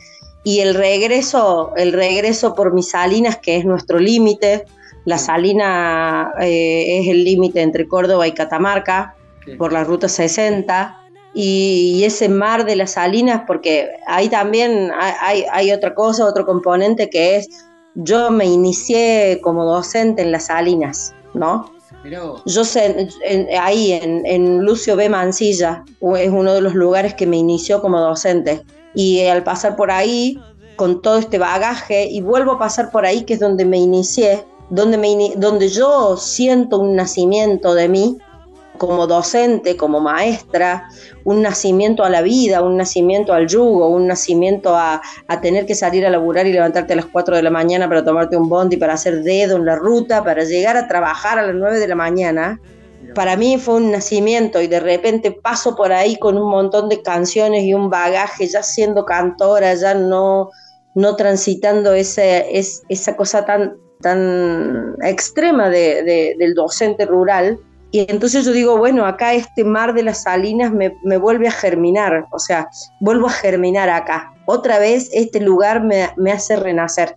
Y 0.45 0.61
el 0.61 0.75
regreso, 0.75 1.73
el 1.77 1.93
regreso 1.93 2.55
por 2.55 2.73
mis 2.73 2.91
salinas, 2.91 3.37
que 3.37 3.57
es 3.57 3.65
nuestro 3.65 3.99
límite, 3.99 4.65
la 5.05 5.19
salina 5.19 6.33
eh, 6.41 7.01
es 7.01 7.09
el 7.09 7.25
límite 7.25 7.61
entre 7.61 7.87
Córdoba 7.87 8.27
y 8.27 8.33
Catamarca 8.33 9.15
por 9.59 9.73
la 9.73 9.85
ruta 9.85 10.09
60 10.09 10.99
y, 11.35 12.03
ese 12.05 12.29
mar 12.29 12.65
de 12.65 12.77
las 12.77 12.93
salinas, 12.93 13.43
porque 13.47 13.91
ahí 14.07 14.29
también 14.29 14.91
hay, 14.99 15.45
hay, 15.51 15.73
otra 15.73 15.95
cosa, 15.95 16.27
otro 16.27 16.45
componente 16.45 17.09
que 17.09 17.37
es, 17.37 17.49
yo 17.95 18.31
me 18.31 18.47
inicié 18.47 19.41
como 19.43 19.65
docente 19.65 20.23
en 20.23 20.33
las 20.33 20.47
salinas, 20.47 21.15
¿no? 21.35 21.73
Yo 22.47 22.65
sé, 22.65 23.09
ahí 23.61 23.93
en, 23.93 24.27
en, 24.27 24.65
Lucio 24.65 24.97
B. 24.97 25.09
Mancilla, 25.09 25.85
es 26.19 26.31
uno 26.31 26.53
de 26.53 26.61
los 26.61 26.75
lugares 26.75 27.15
que 27.15 27.27
me 27.27 27.37
inició 27.37 27.81
como 27.81 28.01
docente. 28.01 28.63
Y 28.95 29.25
al 29.27 29.45
pasar 29.45 29.77
por 29.77 29.91
ahí, 29.91 30.37
con 30.75 31.01
todo 31.01 31.19
este 31.19 31.39
bagaje, 31.39 32.07
y 32.07 32.21
vuelvo 32.21 32.53
a 32.53 32.59
pasar 32.59 32.91
por 32.91 33.07
ahí, 33.07 33.23
que 33.23 33.35
es 33.35 33.41
donde 33.41 33.65
me 33.65 33.79
inicié, 33.79 34.45
donde, 34.71 34.99
me, 34.99 35.33
donde 35.37 35.69
yo 35.69 36.17
siento 36.17 36.79
un 36.79 36.97
nacimiento 36.97 37.75
de 37.75 37.89
mí 37.89 38.19
como 38.79 39.07
docente, 39.07 39.77
como 39.77 40.01
maestra, 40.01 40.89
un 41.25 41.43
nacimiento 41.43 42.05
a 42.05 42.11
la 42.11 42.23
vida, 42.23 42.63
un 42.63 42.77
nacimiento 42.77 43.33
al 43.33 43.47
yugo, 43.47 43.89
un 43.89 44.07
nacimiento 44.07 44.77
a, 44.77 45.01
tener 45.41 45.67
que 45.67 45.75
salir 45.75 46.07
a 46.07 46.11
laburar 46.11 46.47
y 46.47 46.53
levantarte 46.53 46.93
a 46.93 46.97
las 46.97 47.07
4 47.07 47.37
de 47.37 47.43
la 47.43 47.51
mañana 47.51 47.89
para 47.89 48.05
tomarte 48.05 48.37
un 48.37 48.49
bondi, 48.49 48.77
para 48.77 48.95
hacer 48.95 49.23
dedo 49.23 49.57
en 49.57 49.67
la 49.67 49.77
ruta, 49.77 50.25
para 50.25 50.45
llegar 50.45 50.77
a 50.77 50.89
trabajar 50.89 51.39
a 51.39 51.47
las 51.47 51.55
9 51.55 51.79
de 51.79 51.89
la 51.89 51.95
mañana. 51.95 52.61
Para 53.15 53.37
mí 53.37 53.59
fue 53.59 53.75
un 53.75 53.91
nacimiento 53.91 54.61
y 54.61 54.69
de 54.69 54.81
repente 54.81 55.33
paso 55.33 55.77
por 55.77 55.93
ahí 55.93 56.17
con 56.17 56.39
un 56.39 56.49
montón 56.49 56.89
de 56.89 57.03
canciones 57.03 57.65
y 57.65 57.75
un 57.75 57.91
bagaje, 57.91 58.47
ya 58.47 58.63
siendo 58.63 59.05
cantora, 59.05 59.75
ya 59.75 59.95
no, 59.95 60.51
no 60.95 61.17
transitando 61.17 61.93
ese, 61.93 62.47
esa 62.89 63.17
cosa 63.17 63.45
tan, 63.45 63.77
tan 64.01 64.97
extrema 65.03 65.69
del 65.69 66.55
docente 66.55 67.07
rural. 67.07 67.59
Y 67.93 68.11
entonces 68.11 68.45
yo 68.47 68.53
digo, 68.53 68.79
bueno, 68.79 69.05
acá 69.05 69.35
este 69.35 69.65
mar 69.65 69.93
de 69.93 70.03
las 70.03 70.23
salinas 70.23 70.73
me, 70.73 71.17
vuelve 71.19 71.47
a 71.47 71.53
germinar, 71.53 72.27
o 72.33 72.39
sea, 72.39 72.69
vuelvo 73.01 73.27
a 73.27 73.31
germinar 73.31 73.91
acá. 73.91 74.33
Otra 74.47 74.79
vez 74.79 75.11
este 75.13 75.41
lugar 75.41 75.85
me, 75.85 76.09
me 76.17 76.33
hace 76.33 76.57
renacer. 76.57 77.17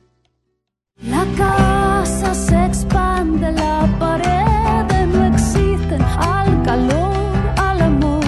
La 1.01 1.25
casa 1.37 2.33
se 2.35 2.65
expande, 2.65 3.53
la 3.53 3.87
pared 3.97 5.07
no 5.07 5.25
existen, 5.33 6.01
al 6.01 6.61
calor, 6.63 7.13
al 7.55 7.81
amor, 7.81 8.25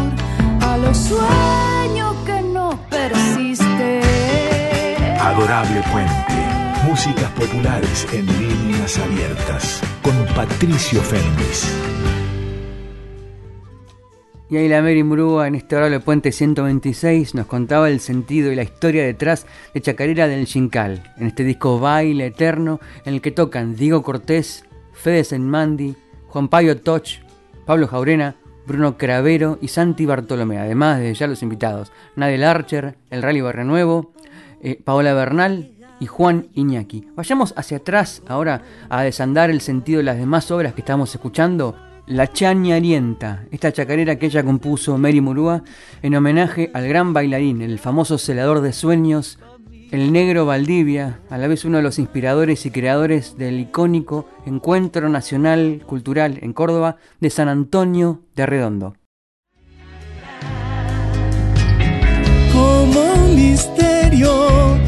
a 0.62 0.78
los 0.78 0.98
sueños 0.98 2.16
que 2.26 2.42
no 2.42 2.80
persisten. 2.90 4.02
Adorable 5.20 5.84
puente 5.92 6.38
Músicas 6.88 7.30
populares 7.32 8.08
en 8.14 8.26
líneas 8.26 8.98
abiertas 8.98 9.82
con 10.02 10.16
Patricio 10.34 11.02
Fernández. 11.02 11.66
Y 14.50 14.56
ahí 14.56 14.70
la 14.70 14.82
Mary 14.82 15.04
Murúa 15.04 15.48
en 15.48 15.56
este 15.56 15.76
horario 15.76 16.00
Puente 16.00 16.32
126 16.32 17.36
nos 17.36 17.48
contaba 17.48 17.90
el 17.90 18.00
sentido 18.00 18.50
y 18.50 18.56
la 18.56 18.64
historia 18.64 19.04
detrás 19.04 19.46
de 19.74 19.82
Chacarera 19.82 20.28
del 20.30 20.46
Chincal, 20.46 21.04
en 21.18 21.28
este 21.28 21.44
disco 21.44 21.80
Baile 21.80 22.28
Eterno 22.28 22.80
en 23.04 23.16
el 23.16 23.22
que 23.22 23.32
tocan 23.32 23.76
Diego 23.76 24.04
Cortés, 24.04 24.64
Fede 24.94 25.26
Senmandi, 25.26 25.98
Juan 26.28 26.48
Payo 26.48 26.78
Toch, 26.78 27.20
Pablo 27.66 27.88
Jaurena, 27.88 28.36
Bruno 28.66 28.98
Cravero 28.98 29.60
y 29.62 29.68
Santi 29.68 30.06
Bartolomé, 30.06 30.60
además 30.60 31.00
de 31.00 31.14
ya 31.14 31.28
los 31.28 31.44
invitados, 31.44 31.92
Nadel 32.16 32.46
Archer, 32.46 32.96
El 33.10 33.24
Rally 33.24 33.42
Barrenuevo, 33.42 34.14
eh, 34.62 34.80
Paola 34.82 35.14
Bernal, 35.14 35.72
y 36.00 36.06
Juan 36.06 36.48
Iñaki. 36.54 37.08
Vayamos 37.16 37.54
hacia 37.58 37.78
atrás 37.78 38.22
ahora 38.28 38.62
a 38.90 39.04
desandar 39.04 39.50
el 39.50 39.62
sentido 39.62 39.98
de 39.98 40.04
las 40.04 40.18
demás 40.18 40.52
obras 40.52 40.74
que 40.74 40.82
estamos 40.82 41.14
escuchando. 41.14 41.76
La 42.08 42.32
Chañarienta, 42.32 43.43
esta 43.52 43.74
chacarera 43.74 44.17
que 44.17 44.28
ella 44.28 44.41
compuso 44.41 44.98
Mary 44.98 45.20
Murúa 45.20 45.63
en 46.02 46.15
homenaje 46.15 46.72
al 46.74 46.88
gran 46.88 47.12
bailarín, 47.12 47.62
el 47.62 47.80
famoso 47.80 48.17
celador 48.17 48.62
de 48.62 48.72
sueños, 48.72 49.39
el 49.91 50.13
negro 50.13 50.46
Valdivia, 50.46 51.20
a 51.30 51.38
la 51.38 51.50
vez 51.50 51.65
uno 51.65 51.78
de 51.78 51.84
los 51.84 52.00
inspiradores 52.00 52.65
y 52.65 52.72
creadores 52.72 53.38
del 53.38 53.60
icónico 53.60 54.26
Encuentro 54.46 55.10
Nacional 55.10 55.84
Cultural 55.86 56.39
en 56.41 56.54
Córdoba 56.54 56.96
de 57.20 57.30
San 57.30 57.50
Antonio 57.50 58.22
de 58.38 58.46
Redondo. 58.46 58.96
Como 62.54 63.13
un 63.15 63.36
misterio 63.36 64.87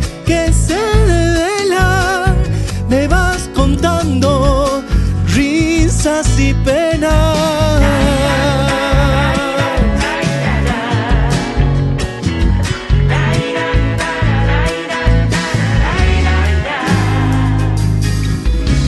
risas 6.20 6.40
y 6.40 6.54
penas. 6.54 7.82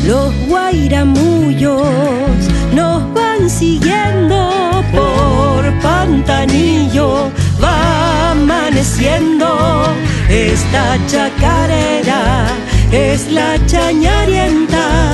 Los 0.06 0.34
guairamullos 0.48 1.82
nos 2.74 3.13
van 3.13 3.50
siguiendo 3.50 4.84
por 4.91 5.80
pantanillo, 5.82 7.32
va 7.63 8.32
amaneciendo 8.32 9.48
esta 10.30 10.98
chacarera 11.08 12.48
es 12.91 13.32
la 13.32 13.58
chañarienta 13.67 15.13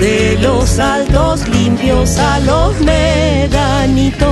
de 0.00 0.38
los 0.40 0.78
altos 0.78 1.48
limpios 1.48 2.18
a 2.18 2.38
los 2.40 2.80
medanitos. 2.80 4.28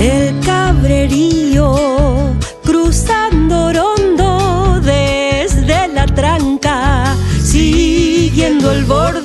El 0.00 0.40
Cabrerío, 0.84 2.36
cruzando 2.62 3.72
Rondo 3.72 4.82
desde 4.82 5.88
la 5.88 6.04
tranca, 6.04 7.16
siguiendo 7.42 8.70
el 8.70 8.84
borde 8.84 9.23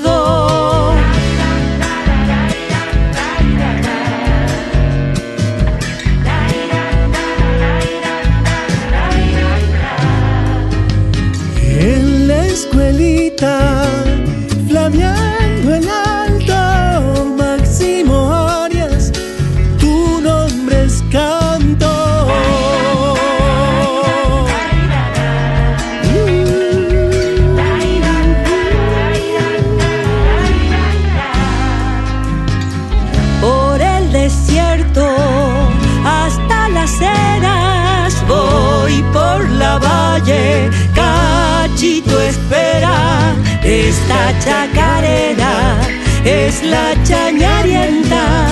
Esta 44.10 44.39
chacarera 44.39 45.80
es 46.26 46.63
la 46.63 46.95
chañarienta 47.04 48.48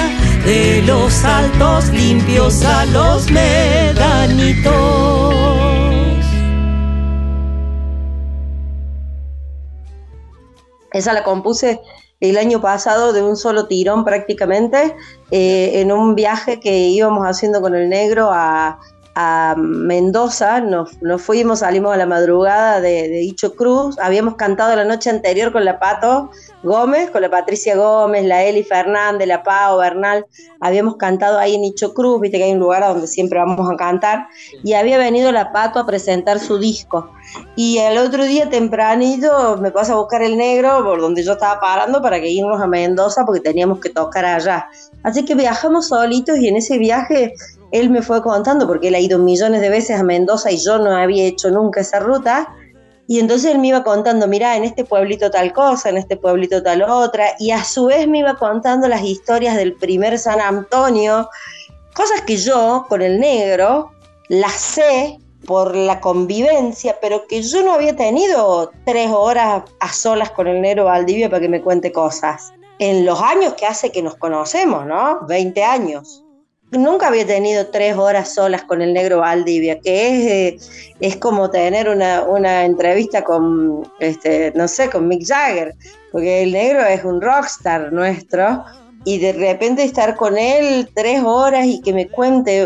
de 0.46 0.84
los 0.86 1.26
altos 1.26 1.90
limpios 1.90 2.64
a 2.64 2.86
los 2.86 3.32
medanitos. 3.32 4.68
Esa 10.92 11.14
la 11.14 11.24
compuse 11.24 11.82
el 12.20 12.38
año 12.38 12.62
pasado 12.62 13.12
de 13.12 13.24
un 13.24 13.36
solo 13.36 13.66
tirón 13.66 14.06
prácticamente, 14.06 14.96
eh, 15.32 15.82
en 15.82 15.92
un 15.92 16.14
viaje 16.14 16.60
que 16.60 16.90
íbamos 16.90 17.26
haciendo 17.26 17.62
con 17.62 17.74
el 17.74 17.90
negro 17.90 18.30
a, 18.32 18.80
a 19.20 19.56
Mendoza, 19.58 20.62
nos, 20.62 20.92
fuimos, 21.24 21.60
salimos 21.60 21.92
a 21.92 21.98
la 21.98 22.06
madrugada 22.06 22.80
de, 22.80 23.10
de 23.10 23.52
Cruz, 23.56 23.98
habíamos 23.98 24.36
cantado 24.36 24.76
la 24.76 24.86
noche 24.86 25.10
anterior 25.10 25.52
con 25.52 25.66
la 25.66 25.80
Pato 25.80 26.30
Gómez, 26.62 27.10
con 27.10 27.24
la 27.24 27.32
Patricia 27.32 27.76
Gómez, 27.76 28.26
la 28.26 28.44
Eli 28.44 28.62
Fernández, 28.62 29.28
la 29.28 29.42
Pau 29.42 29.80
Bernal, 29.80 30.28
habíamos 30.60 30.98
cantado 30.98 31.40
ahí 31.40 31.56
en 31.56 31.64
Dicho 31.64 31.96
Cruz, 31.96 32.22
viste 32.22 32.38
que 32.38 32.44
hay 32.44 32.52
un 32.52 32.60
lugar 32.60 32.84
donde 32.84 33.08
siempre 33.08 33.40
vamos 33.40 33.68
a 33.72 33.76
cantar, 33.76 34.28
y 34.64 34.74
había 34.74 35.00
venido 35.00 35.32
la 35.32 35.52
Pato 35.52 35.80
a 35.80 35.88
presentar 35.88 36.40
su 36.40 36.60
disco. 36.60 37.10
Y 37.56 37.80
el 37.80 37.98
otro 37.98 38.24
día 38.24 38.50
tempranito 38.50 39.58
me 39.58 39.72
pasa 39.72 39.94
a 39.94 39.98
buscar 39.98 40.22
el 40.22 40.38
negro 40.38 40.84
por 40.84 41.02
donde 41.02 41.24
yo 41.24 41.34
estaba 41.34 41.60
parando 41.60 42.02
para 42.04 42.20
que 42.20 42.30
irnos 42.30 42.62
a 42.62 42.68
Mendoza 42.68 43.26
porque 43.26 43.42
teníamos 43.42 43.80
que 43.80 43.90
tocar 43.90 44.26
allá. 44.26 44.70
Así 45.08 45.24
que 45.24 45.36
viajamos 45.36 45.88
solitos 45.88 46.38
y 46.38 46.50
en 46.50 46.58
ese 46.58 46.78
viaje 46.78 47.34
él 47.72 47.90
me 47.90 48.02
fue 48.02 48.22
contando, 48.22 48.68
porque 48.68 48.90
él 48.90 48.96
ha 48.96 49.00
ido 49.00 49.18
millones 49.18 49.62
de 49.62 49.70
veces 49.70 49.98
a 49.98 50.04
Mendoza 50.04 50.52
y 50.52 50.58
yo 50.58 50.80
no 50.80 50.92
había 50.92 51.24
hecho 51.24 51.50
nunca 51.50 51.80
esa 51.80 52.00
ruta, 52.00 52.54
y 53.08 53.22
entonces 53.22 53.52
él 53.52 53.60
me 53.60 53.70
iba 53.70 53.86
contando, 53.86 54.28
mira, 54.28 54.58
en 54.58 54.66
este 54.66 54.84
pueblito 54.84 55.32
tal 55.32 55.54
cosa, 55.54 55.88
en 55.88 55.96
este 55.96 56.18
pueblito 56.18 56.62
tal 56.62 56.82
otra, 56.82 57.36
y 57.40 57.52
a 57.52 57.64
su 57.64 57.86
vez 57.86 58.06
me 58.06 58.20
iba 58.20 58.36
contando 58.36 58.90
las 58.90 59.02
historias 59.02 59.56
del 59.56 59.76
primer 59.76 60.20
San 60.20 60.42
Antonio, 60.42 61.30
cosas 61.96 62.20
que 62.24 62.36
yo, 62.36 62.86
con 62.90 63.02
el 63.02 63.18
negro, 63.18 63.92
las 64.28 64.60
sé 64.60 65.20
por 65.46 65.74
la 65.74 66.02
convivencia, 66.02 66.98
pero 67.02 67.28
que 67.30 67.42
yo 67.44 67.64
no 67.64 67.72
había 67.72 67.96
tenido 67.96 68.72
tres 68.84 69.10
horas 69.10 69.64
a 69.80 69.94
solas 69.94 70.32
con 70.32 70.48
el 70.48 70.60
negro 70.60 70.84
Valdivia 70.84 71.30
para 71.30 71.40
que 71.40 71.48
me 71.48 71.62
cuente 71.62 71.94
cosas. 71.94 72.52
En 72.80 73.06
los 73.06 73.22
años 73.22 73.54
que 73.54 73.66
hace 73.66 73.92
que 73.92 74.04
nos 74.04 74.16
conocemos, 74.16 74.86
¿no? 74.86 75.26
20 75.28 75.64
años. 75.64 76.24
Nunca 76.72 77.08
había 77.08 77.26
tenido 77.26 77.68
tres 77.68 77.96
horas 77.96 78.34
solas 78.34 78.64
con 78.64 78.82
el 78.82 78.94
negro 78.94 79.20
Valdivia, 79.20 79.80
que 79.80 80.08
es, 80.10 80.62
eh, 80.62 80.94
es 81.00 81.16
como 81.16 81.50
tener 81.50 81.88
una, 81.88 82.66
entrevista 82.66 83.24
con, 83.24 83.90
este, 84.00 84.52
no 84.54 84.68
sé, 84.68 84.90
con 84.90 85.08
Mick 85.08 85.26
Jagger, 85.26 85.76
porque 86.12 86.44
el 86.44 86.52
negro 86.52 86.82
es 86.82 87.06
un 87.06 87.22
rockstar 87.22 87.94
nuestro, 87.94 88.66
y 89.06 89.20
de 89.20 89.32
repente 89.32 89.84
estar 89.84 90.18
con 90.18 90.38
él 90.38 90.90
tres 90.94 91.24
horas 91.24 91.66
y 91.66 91.80
que 91.82 91.94
me 91.94 92.10
cuente, 92.10 92.64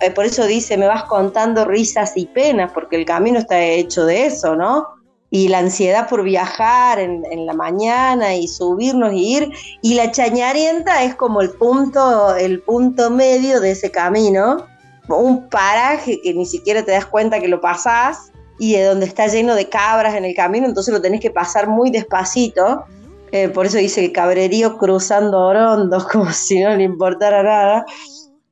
eh, 0.00 0.10
por 0.10 0.24
eso 0.24 0.44
dice, 0.44 0.76
me 0.76 0.88
vas 0.88 1.04
contando 1.04 1.64
risas 1.64 2.16
y 2.16 2.26
penas, 2.26 2.72
porque 2.72 2.96
el 2.96 3.04
camino 3.04 3.38
está 3.38 3.62
hecho 3.62 4.04
de 4.04 4.26
eso, 4.26 4.56
¿no? 4.56 4.93
Y 5.34 5.48
la 5.48 5.58
ansiedad 5.58 6.08
por 6.08 6.22
viajar 6.22 7.00
en, 7.00 7.44
la 7.44 7.54
mañana 7.54 8.36
y 8.36 8.46
subirnos 8.46 9.12
y 9.14 9.36
ir, 9.36 9.50
y 9.82 9.94
la 9.94 10.12
chañarienta 10.12 11.02
es 11.02 11.16
como 11.16 11.40
el 11.40 11.50
punto, 11.50 12.36
el 12.36 12.62
punto 12.62 13.10
medio 13.10 13.60
de 13.60 13.72
ese 13.72 13.90
camino, 13.90 14.64
un 15.08 15.48
paraje 15.48 16.20
que 16.22 16.34
ni 16.34 16.46
siquiera 16.46 16.84
te 16.84 16.92
das 16.92 17.06
cuenta 17.06 17.40
que 17.40 17.48
lo 17.48 17.60
pasás 17.60 18.30
y 18.60 18.74
de 18.74 18.84
donde 18.84 19.06
está 19.06 19.26
lleno 19.26 19.56
de 19.56 19.68
cabras 19.68 20.14
en 20.14 20.24
el 20.24 20.36
camino, 20.36 20.68
entonces 20.68 20.94
lo 20.94 21.02
tenés 21.02 21.20
que 21.20 21.32
pasar 21.32 21.66
muy 21.66 21.90
despacito. 21.90 22.84
Eh, 23.32 23.48
por 23.48 23.66
eso 23.66 23.78
dice 23.78 24.02
que 24.02 24.12
cabrerío 24.12 24.78
cruzando 24.78 25.40
Orondo, 25.40 26.06
como 26.12 26.30
si 26.30 26.60
no 26.60 26.76
le 26.76 26.84
importara 26.84 27.42
nada, 27.42 27.84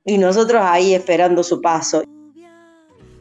y 0.04 0.18
nosotros 0.18 0.60
ahí 0.64 0.96
esperando 0.96 1.44
su 1.44 1.60
paso. 1.60 2.02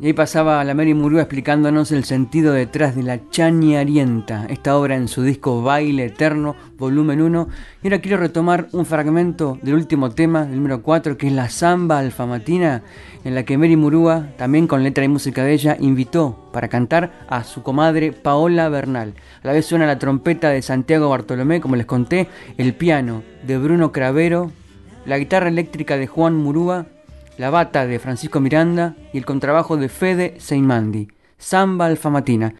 Y 0.01 0.07
ahí 0.07 0.13
pasaba 0.13 0.63
la 0.63 0.73
Mary 0.73 0.95
Murúa 0.95 1.21
explicándonos 1.21 1.91
el 1.91 2.05
sentido 2.05 2.53
detrás 2.53 2.95
de 2.95 3.03
la 3.03 3.29
Chañarienta, 3.29 4.47
esta 4.49 4.75
obra 4.75 4.95
en 4.95 5.07
su 5.07 5.21
disco 5.21 5.61
Baile 5.61 6.05
Eterno, 6.05 6.55
volumen 6.79 7.21
1. 7.21 7.47
Y 7.83 7.85
ahora 7.85 8.01
quiero 8.01 8.17
retomar 8.17 8.67
un 8.71 8.87
fragmento 8.87 9.59
del 9.61 9.75
último 9.75 10.09
tema, 10.09 10.45
número 10.45 10.81
4, 10.81 11.19
que 11.19 11.27
es 11.27 11.33
la 11.33 11.49
Samba 11.49 11.99
Alfamatina, 11.99 12.81
en 13.23 13.35
la 13.35 13.45
que 13.45 13.59
Mary 13.59 13.75
Murúa, 13.75 14.29
también 14.39 14.65
con 14.65 14.81
letra 14.81 15.03
y 15.03 15.07
música 15.07 15.43
de 15.43 15.53
ella, 15.53 15.77
invitó 15.79 16.49
para 16.51 16.67
cantar 16.67 17.11
a 17.29 17.43
su 17.43 17.61
comadre 17.61 18.11
Paola 18.11 18.69
Bernal. 18.69 19.13
A 19.43 19.47
la 19.47 19.53
vez 19.53 19.67
suena 19.67 19.85
la 19.85 19.99
trompeta 19.99 20.49
de 20.49 20.63
Santiago 20.63 21.09
Bartolomé, 21.09 21.61
como 21.61 21.75
les 21.75 21.85
conté, 21.85 22.27
el 22.57 22.73
piano 22.73 23.21
de 23.45 23.59
Bruno 23.59 23.91
Cravero, 23.91 24.51
la 25.05 25.19
guitarra 25.19 25.49
eléctrica 25.49 25.95
de 25.95 26.07
Juan 26.07 26.35
Murúa 26.37 26.87
la 27.41 27.49
bata 27.49 27.87
de 27.87 27.97
Francisco 27.97 28.39
Miranda 28.39 28.95
y 29.11 29.17
el 29.17 29.25
contrabajo 29.25 29.75
de 29.75 29.89
Fede 29.89 30.35
Seinmandi, 30.37 31.07
Samba 31.39 31.87
Alfamatina. 31.87 32.53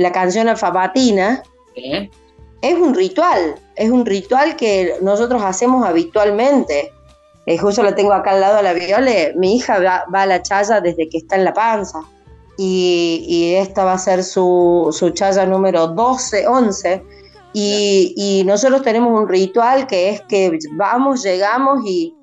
La 0.00 0.12
canción 0.12 0.48
alfabatina 0.48 1.42
es 1.74 2.78
un 2.78 2.94
ritual, 2.94 3.54
es 3.76 3.90
un 3.90 4.06
ritual 4.06 4.56
que 4.56 4.94
nosotros 5.02 5.42
hacemos 5.42 5.86
habitualmente. 5.86 6.92
Eh, 7.46 7.58
justo 7.58 7.82
la 7.82 7.94
tengo 7.94 8.12
acá 8.12 8.32
al 8.32 8.40
lado 8.40 8.56
de 8.56 8.62
la 8.62 8.72
Viole, 8.72 9.34
mi 9.36 9.56
hija 9.56 9.78
va, 9.78 10.22
a 10.22 10.26
la 10.26 10.42
chaya 10.42 10.80
desde 10.80 11.08
que 11.08 11.18
está 11.18 11.36
en 11.36 11.44
la 11.44 11.52
panza. 11.52 12.00
Y, 12.56 13.54
esta 13.56 13.84
va 13.84 13.94
a 13.94 13.98
ser 13.98 14.22
su, 14.22 14.88
su 14.92 15.10
chaya 15.10 15.46
número 15.46 15.86
12, 15.88 16.46
11 16.46 17.02
y, 17.52 18.42
nosotros 18.46 18.82
tenemos 18.82 19.18
un 19.20 19.28
ritual 19.28 19.86
que 19.86 20.10
es 20.10 20.20
que 20.22 20.58
vamos, 20.72 21.22
llegamos 21.22 21.80
y, 21.84 22.16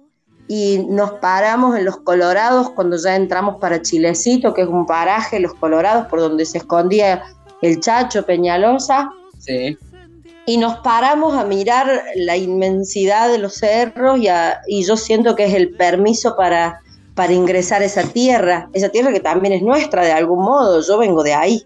nos 0.90 1.12
paramos 1.20 1.78
en 1.78 1.84
los 1.84 1.98
Colorados 1.98 2.70
cuando 2.70 2.96
ya 2.98 3.16
entramos 3.16 3.58
para 3.60 3.82
Chilecito, 3.82 4.54
que 4.54 4.62
es 4.62 4.68
un 4.68 4.86
paraje, 4.86 5.42
los 5.42 5.54
Colorados, 5.56 6.08
por 6.08 6.22
donde 6.22 6.46
se 6.46 6.60
escondía 6.60 7.24
el 7.62 7.80
Chacho 7.80 8.26
Peñalosa. 8.26 9.12
Y 10.45 10.58
nos 10.58 10.80
paramos 10.80 11.36
a 11.36 11.43
mirar 11.43 12.03
la 12.16 12.38
inmensidad 12.38 13.30
de 13.30 13.38
los 13.38 13.55
cerros 13.55 14.20
y, 14.20 14.28
y 14.68 14.86
yo 14.86 14.95
siento 14.95 15.36
que 15.36 15.45
es 15.45 15.53
el 15.53 15.76
permiso 15.76 16.36
para, 16.38 16.82
para 17.18 17.34
ingresar 17.34 17.82
a 17.82 17.86
esa 17.86 18.03
tierra, 18.03 18.70
esa 18.74 18.89
tierra 18.89 19.12
que 19.12 19.20
también 19.20 19.53
es 19.53 19.64
nuestra 19.64 20.05
de 20.05 20.12
algún 20.12 20.43
modo, 20.45 20.82
yo 20.82 20.99
vengo 20.99 21.24
de 21.24 21.34
ahí, 21.34 21.66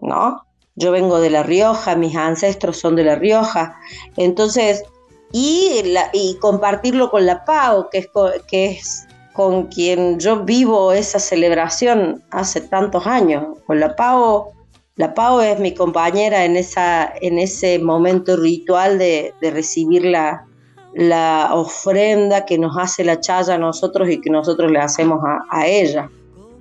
¿no? 0.00 0.44
Yo 0.76 0.92
vengo 0.92 1.20
de 1.20 1.30
La 1.30 1.42
Rioja, 1.42 1.96
mis 1.96 2.14
ancestros 2.14 2.76
son 2.76 2.96
de 2.96 3.04
La 3.04 3.16
Rioja. 3.16 3.78
Entonces, 4.16 4.84
y, 5.32 5.82
y 6.12 6.36
compartirlo 6.36 7.10
con 7.10 7.24
la 7.24 7.44
PAO, 7.44 7.88
que 7.90 7.98
es, 7.98 8.08
que 8.46 8.66
es 8.72 9.06
con 9.32 9.68
quien 9.68 10.20
yo 10.20 10.44
vivo 10.44 10.92
esa 10.92 11.18
celebración 11.18 12.22
hace 12.30 12.60
tantos 12.60 13.06
años. 13.06 13.58
Con 13.66 13.80
la 13.80 13.96
PAO, 13.96 14.52
la 15.00 15.14
PAO 15.14 15.40
es 15.40 15.58
mi 15.58 15.72
compañera 15.72 16.44
en, 16.44 16.56
ese 16.58 17.78
momento 17.78 18.36
ritual 18.36 18.98
de, 18.98 19.32
recibir 19.40 20.04
la, 20.04 20.44
la 20.92 21.52
ofrenda 21.54 22.44
que 22.44 22.58
nos 22.58 22.76
hace 22.76 23.02
la 23.02 23.18
chaya 23.18 23.54
a 23.54 23.58
nosotros 23.58 24.10
y 24.10 24.20
que 24.20 24.28
nosotros 24.28 24.70
le 24.70 24.78
hacemos 24.78 25.20
a, 25.24 25.38
a 25.58 25.66
ella. 25.66 26.10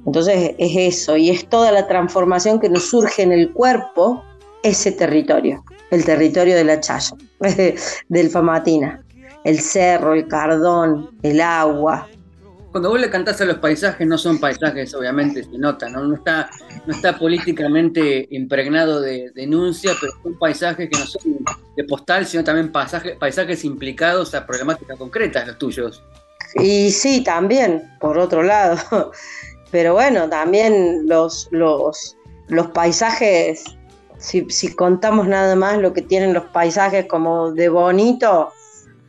Entonces 0.05 0.55
es 0.57 0.71
eso, 0.77 1.17
y 1.17 1.29
es 1.29 1.49
toda 1.49 1.73
la 1.73 1.85
transformación 1.85 2.61
que 2.61 2.69
nos 2.69 2.89
surge 2.89 3.23
en 3.23 3.33
el 3.33 3.51
cuerpo, 3.51 4.23
ese 4.63 4.93
territorio, 4.93 5.61
el 5.91 6.05
territorio 6.05 6.55
de 6.55 6.63
la 6.63 6.79
chaya, 6.79 7.17
del 8.07 8.29
Famatina, 8.29 9.03
el 9.43 9.59
cerro, 9.59 10.13
el 10.13 10.29
cardón, 10.29 11.09
el 11.23 11.41
agua, 11.41 12.07
cuando 12.79 12.91
vos 12.91 13.01
le 13.01 13.09
cantás 13.09 13.41
a 13.41 13.45
los 13.45 13.57
paisajes, 13.57 14.07
no 14.07 14.17
son 14.17 14.39
paisajes, 14.39 14.93
obviamente, 14.93 15.43
se 15.43 15.57
nota, 15.57 15.89
¿no? 15.89 16.01
No 16.01 16.15
está, 16.15 16.49
no 16.85 16.93
está 16.93 17.19
políticamente 17.19 18.25
impregnado 18.31 19.01
de 19.01 19.31
denuncia, 19.35 19.91
pero 19.99 20.13
son 20.23 20.39
paisajes 20.39 20.89
que 20.89 20.97
no 20.97 21.05
son 21.05 21.39
de 21.75 21.83
postal, 21.83 22.25
sino 22.25 22.41
también 22.41 22.71
paisajes, 22.71 23.17
paisajes 23.17 23.65
implicados 23.65 24.33
a 24.33 24.47
problemáticas 24.47 24.97
concretas, 24.97 25.45
los 25.45 25.57
tuyos. 25.57 26.01
Y 26.55 26.91
sí, 26.91 27.21
también, 27.21 27.83
por 27.99 28.17
otro 28.17 28.43
lado. 28.43 28.77
Pero 29.71 29.95
bueno, 29.95 30.29
también 30.29 31.05
los, 31.05 31.49
los, 31.51 32.15
los 32.47 32.67
paisajes, 32.67 33.65
si, 34.19 34.49
si 34.49 34.73
contamos 34.73 35.27
nada 35.27 35.57
más 35.57 35.79
lo 35.79 35.91
que 35.91 36.01
tienen 36.01 36.33
los 36.33 36.45
paisajes 36.45 37.07
como 37.07 37.51
de 37.51 37.67
bonito, 37.67 38.53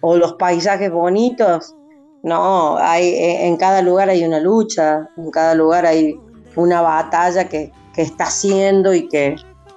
o 0.00 0.16
los 0.16 0.32
paisajes 0.32 0.90
bonitos, 0.90 1.76
no, 2.22 2.76
hay, 2.78 3.08
eh, 3.08 3.46
en 3.46 3.56
cada 3.56 3.82
lugar 3.82 4.10
hay 4.10 4.24
una 4.24 4.40
lucha, 4.40 5.08
en 5.16 5.30
cada 5.30 5.54
lugar 5.54 5.86
hay 5.86 6.18
una 6.56 6.80
batalla 6.80 7.48
que, 7.48 7.72
está 7.96 8.24
haciendo 8.24 8.94
y 8.94 9.08
que, 9.08 9.36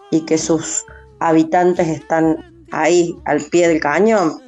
y 0.09 0.21
que 0.21 0.37
sus 0.37 0.85
habitantes 1.19 1.89
están 1.89 2.37
ahí 2.71 3.13
al 3.25 3.41
pie 3.51 3.67
del 3.67 3.81
cañón. 3.81 4.39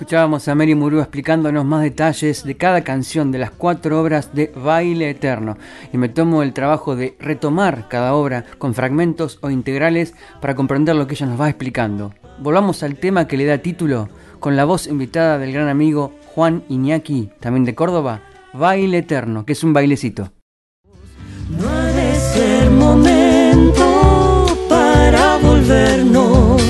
Escuchábamos 0.00 0.46
a 0.48 0.54
Mary 0.54 0.74
Murúa 0.74 1.02
explicándonos 1.02 1.64
más 1.64 1.82
detalles 1.82 2.44
de 2.44 2.56
cada 2.56 2.82
canción 2.82 3.32
de 3.32 3.38
las 3.38 3.50
cuatro 3.50 4.00
obras 4.00 4.32
de 4.32 4.52
Baile 4.54 5.10
Eterno 5.10 5.58
y 5.92 5.98
me 5.98 6.08
tomo 6.08 6.42
el 6.42 6.54
trabajo 6.54 6.94
de 6.94 7.16
retomar 7.18 7.88
cada 7.88 8.14
obra 8.14 8.44
con 8.56 8.72
fragmentos 8.72 9.38
o 9.42 9.50
integrales 9.50 10.14
para 10.40 10.54
comprender 10.54 10.94
lo 10.94 11.06
que 11.06 11.14
ella 11.14 11.26
nos 11.26 11.40
va 11.40 11.50
explicando. 11.50 12.14
Volvamos 12.38 12.82
al 12.82 12.96
tema 12.96 13.26
que 13.26 13.36
le 13.36 13.44
da 13.44 13.58
título 13.58 14.08
con 14.38 14.56
la 14.56 14.64
voz 14.64 14.86
invitada 14.86 15.38
del 15.38 15.52
gran 15.52 15.68
amigo 15.68 16.12
Juan 16.34 16.64
Iñaki, 16.68 17.30
también 17.40 17.64
de 17.64 17.74
Córdoba, 17.74 18.22
Baile 18.52 18.98
Eterno, 18.98 19.44
que 19.44 19.52
es 19.52 19.64
un 19.64 19.72
bailecito. 19.72 20.32
No 21.48 21.68
ha 21.68 21.86
de 21.86 22.14
ser 22.14 22.70
momento 22.70 24.46
para 24.68 25.38
volvernos, 25.38 26.62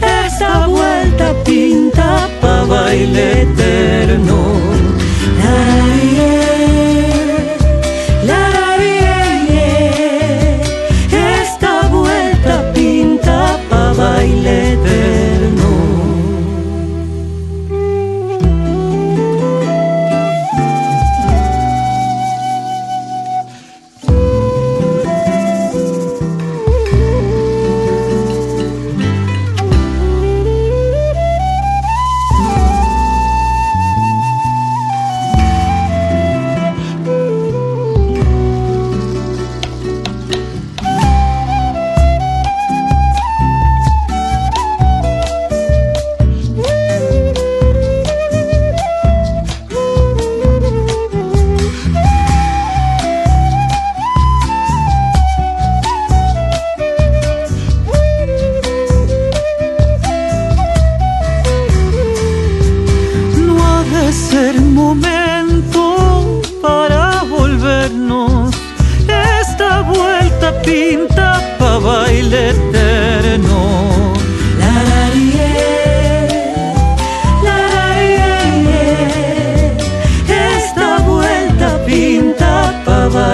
esta 0.00 0.66
vuelta 0.66 1.32
pinta 1.44 2.28
para 2.40 2.64
baile 2.64 3.42
eterno. 3.42 4.58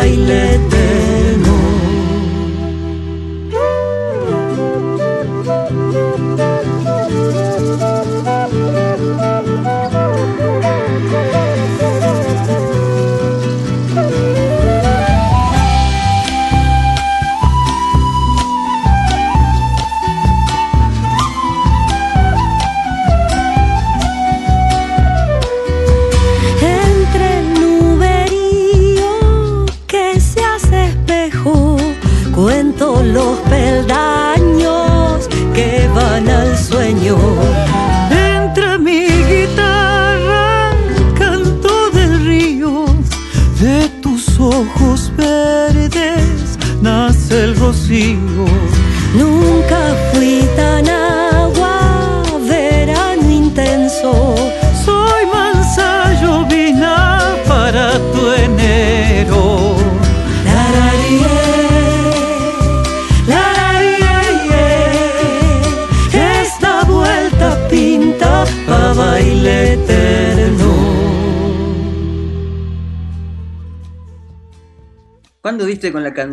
Con 0.04 0.43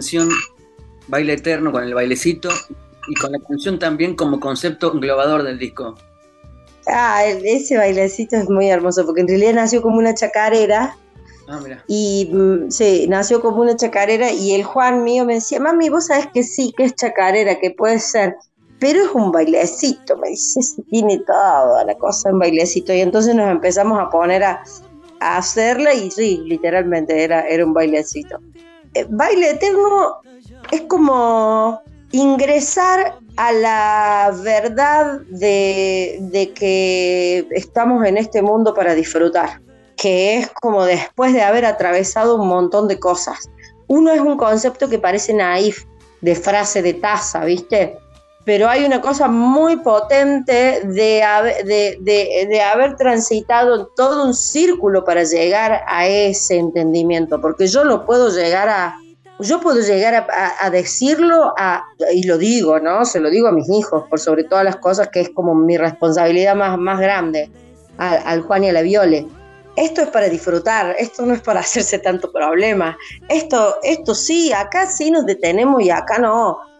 canción 0.01 0.29
Baile 1.09 1.33
Eterno, 1.33 1.71
con 1.71 1.83
el 1.83 1.93
bailecito, 1.93 2.49
y 3.07 3.13
con 3.15 3.33
la 3.33 3.39
canción 3.47 3.77
también 3.77 4.15
como 4.15 4.39
concepto 4.39 4.91
englobador 4.91 5.43
del 5.43 5.59
disco? 5.59 5.95
Ah, 6.87 7.23
ese 7.23 7.77
bailecito 7.77 8.35
es 8.35 8.49
muy 8.49 8.67
hermoso, 8.67 9.05
porque 9.05 9.21
en 9.21 9.27
realidad 9.27 9.53
nació 9.53 9.83
como 9.83 9.99
una 9.99 10.15
chacarera. 10.15 10.97
Ah, 11.47 11.59
mira. 11.63 11.83
Y 11.87 12.31
mm, 12.33 12.71
sí, 12.71 13.05
nació 13.07 13.41
como 13.41 13.61
una 13.61 13.75
chacarera 13.75 14.31
y 14.31 14.55
el 14.55 14.63
Juan 14.63 15.03
mío 15.03 15.23
me 15.23 15.35
decía, 15.35 15.59
mami, 15.59 15.89
vos 15.89 16.07
sabes 16.07 16.27
que 16.33 16.41
sí, 16.41 16.73
que 16.75 16.85
es 16.85 16.95
chacarera, 16.95 17.59
que 17.59 17.69
puede 17.69 17.99
ser, 17.99 18.35
pero 18.79 19.03
es 19.03 19.11
un 19.13 19.31
bailecito, 19.31 20.17
me 20.17 20.29
dice, 20.29 20.61
tiene 20.89 21.19
toda 21.19 21.85
la 21.85 21.95
cosa 21.95 22.29
en 22.29 22.39
bailecito. 22.39 22.91
Y 22.91 23.01
entonces 23.01 23.35
nos 23.35 23.51
empezamos 23.51 23.99
a 23.99 24.09
poner 24.09 24.43
a, 24.43 24.63
a 25.19 25.37
hacerla 25.37 25.93
y 25.93 26.09
sí, 26.09 26.41
literalmente 26.47 27.23
era, 27.23 27.41
era 27.47 27.63
un 27.63 27.73
bailecito. 27.75 28.39
Baile 29.09 29.51
eterno 29.51 30.21
es 30.71 30.81
como 30.81 31.81
ingresar 32.11 33.17
a 33.37 33.51
la 33.51 34.33
verdad 34.43 35.21
de, 35.29 36.51
que 36.55 37.47
estamos 37.51 38.05
en 38.05 38.17
este 38.17 38.41
mundo 38.41 38.73
para 38.73 38.93
disfrutar, 38.93 39.61
que 39.95 40.37
es 40.37 40.49
como 40.61 40.85
después 40.85 41.33
de 41.33 41.41
haber 41.41 41.65
atravesado 41.65 42.35
un 42.35 42.47
montón 42.47 42.87
de 42.87 42.99
cosas. 42.99 43.49
Uno 43.87 44.11
es 44.11 44.21
un 44.21 44.37
concepto 44.37 44.89
que 44.89 44.99
parece 44.99 45.33
naif, 45.33 45.85
de 46.21 46.35
frase 46.35 46.81
de 46.81 46.93
taza, 46.93 47.43
¿viste? 47.45 47.97
Pero 48.43 48.67
hay 48.67 48.85
una 48.85 49.01
cosa 49.01 49.27
muy 49.27 49.77
potente 49.77 50.81
de, 50.83 51.23
de, 52.01 52.61
haber 52.61 52.95
transitado 52.95 53.87
todo 53.95 54.25
un 54.25 54.33
círculo 54.33 55.03
para 55.03 55.23
llegar 55.23 55.83
a 55.87 56.07
ese 56.07 56.57
entendimiento, 56.57 57.39
porque 57.39 57.67
yo 57.67 57.83
lo 57.83 58.05
puedo 58.05 58.29
llegar 58.29 58.67
a, 58.67 58.95
yo 59.39 59.59
puedo 59.61 59.81
llegar 59.81 60.27
a, 60.59 60.69
decirlo, 60.71 61.53
a, 61.57 61.83
y 62.13 62.23
lo 62.23 62.37
digo, 62.37 62.79
¿no? 62.79 63.05
Se 63.05 63.19
lo 63.19 63.29
digo 63.29 63.47
a 63.47 63.51
mis 63.51 63.69
hijos, 63.69 64.05
por 64.09 64.19
sobre 64.19 64.43
todas 64.43 64.65
las 64.65 64.77
cosas, 64.77 65.09
que 65.09 65.21
es 65.21 65.29
como 65.29 65.53
mi 65.53 65.77
responsabilidad 65.77 66.55
más, 66.55 66.77
más 66.79 66.99
grande, 66.99 67.49
al, 67.97 68.41
Juan 68.41 68.63
y 68.63 68.69
a 68.69 68.73
la 68.73 68.81
Viole. 68.81 69.27
Esto 69.75 70.01
es 70.01 70.09
para 70.09 70.27
disfrutar, 70.29 70.95
esto 70.97 71.25
no 71.25 71.33
es 71.35 71.41
para 71.41 71.59
hacerse 71.61 71.99
tanto 71.99 72.31
problema. 72.31 72.97
Esto, 73.29 73.75
esto 73.83 74.15
sí, 74.15 74.51
acá 74.51 74.87
sí 74.87 75.11
nos 75.11 75.27
detenemos 75.27 75.83
y 75.83 75.91
acá 75.91 76.17
no 76.17 76.70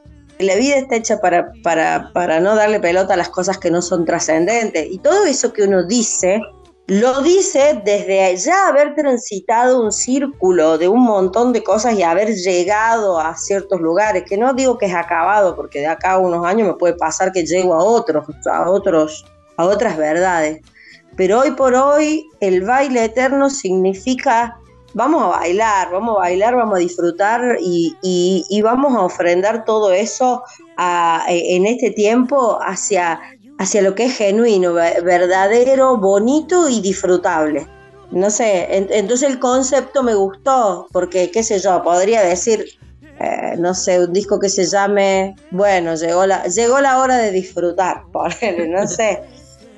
la 0.44 0.56
vida 0.56 0.76
está 0.76 0.96
hecha 0.96 1.20
para, 1.20 1.52
para, 1.64 2.12
para 2.14 2.39
no 2.39 2.56
darle 2.56 2.80
pelota 2.80 3.14
a 3.14 3.18
las 3.18 3.30
cosas 3.30 3.58
que 3.58 3.72
no 3.72 3.82
son 3.82 4.06
trascendentes. 4.06 4.88
Y 4.89 5.00
todo 5.00 5.26
eso 5.26 5.54
que 5.54 5.64
uno 5.64 5.86
dice, 5.86 6.42
lo 6.88 7.22
dice 7.22 7.82
desde 7.86 8.36
ya 8.36 8.68
haber 8.68 8.96
transitado 8.96 9.82
un 9.82 9.92
círculo 9.92 10.78
de 10.78 10.89
un 10.89 11.02
montón 11.02 11.54
de 11.54 11.64
cosas 11.64 11.94
y 11.94 12.04
haber 12.04 12.36
llegado 12.36 13.20
a 13.20 13.36
ciertos 13.38 13.80
lugares, 13.80 14.24
que 14.28 14.38
no 14.38 14.54
digo 14.54 14.78
que 14.78 14.88
es 14.88 14.94
acabado, 14.94 15.56
porque 15.56 15.80
de 15.80 15.88
acá 15.88 16.12
a 16.12 16.18
unos 16.18 16.46
años 16.46 16.68
me 16.68 16.74
puede 16.74 16.96
pasar 16.96 17.32
que 17.32 17.46
llego 17.46 17.74
a 17.74 17.84
otros, 17.84 18.26
a 18.46 18.70
otros, 18.70 19.26
a 19.56 19.66
otras 19.66 19.96
verdades. 19.96 20.60
Pero 21.16 21.39
hoy 21.39 21.52
por 21.52 21.76
hoy 21.76 22.28
el 22.39 22.64
baile 22.64 23.06
eterno 23.06 23.50
significa 23.50 24.58
vamos 24.94 25.24
a 25.24 25.39
bailar, 25.39 25.92
vamos 25.92 26.18
a 26.18 26.20
bailar, 26.20 26.56
vamos 26.56 26.76
a 26.76 26.80
disfrutar 26.80 27.58
y, 27.62 28.62
vamos 28.64 28.96
a 28.96 29.02
ofrendar 29.02 29.66
todo 29.66 29.92
eso 29.92 30.44
e, 31.28 31.56
en 31.56 31.66
este 31.66 31.92
tiempo 31.92 32.60
hacia, 32.62 33.20
hacia 33.58 33.82
lo 33.82 33.96
que 33.96 34.06
es 34.06 34.18
genuino, 34.18 34.74
verdadero, 34.74 35.98
bonito 35.98 36.70
y 36.70 36.82
disfrutable. 36.82 37.68
No 38.12 38.30
sé, 38.30 38.68
entonces 38.70 39.30
el 39.30 39.39
concepto 39.39 40.04
me 40.04 40.16
gustó, 40.16 40.88
porque 40.92 41.32
qué 41.32 41.44
sé 41.44 41.60
yo, 41.60 41.82
podría 41.82 42.22
decir, 42.22 42.66
eh, 43.22 43.56
no 43.58 43.74
sé, 43.74 44.04
un 44.04 44.12
disco 44.12 44.38
que 44.38 44.50
se 44.50 44.66
llame, 44.66 45.36
bueno, 45.52 45.96
llegó 45.96 46.26
la, 46.26 46.44
llegó 46.46 46.82
la 46.82 47.00
hora 47.00 47.18
de 47.18 47.32
disfrutar, 47.32 48.04
por 48.12 48.32
no 48.68 48.88
sé. 48.88 49.22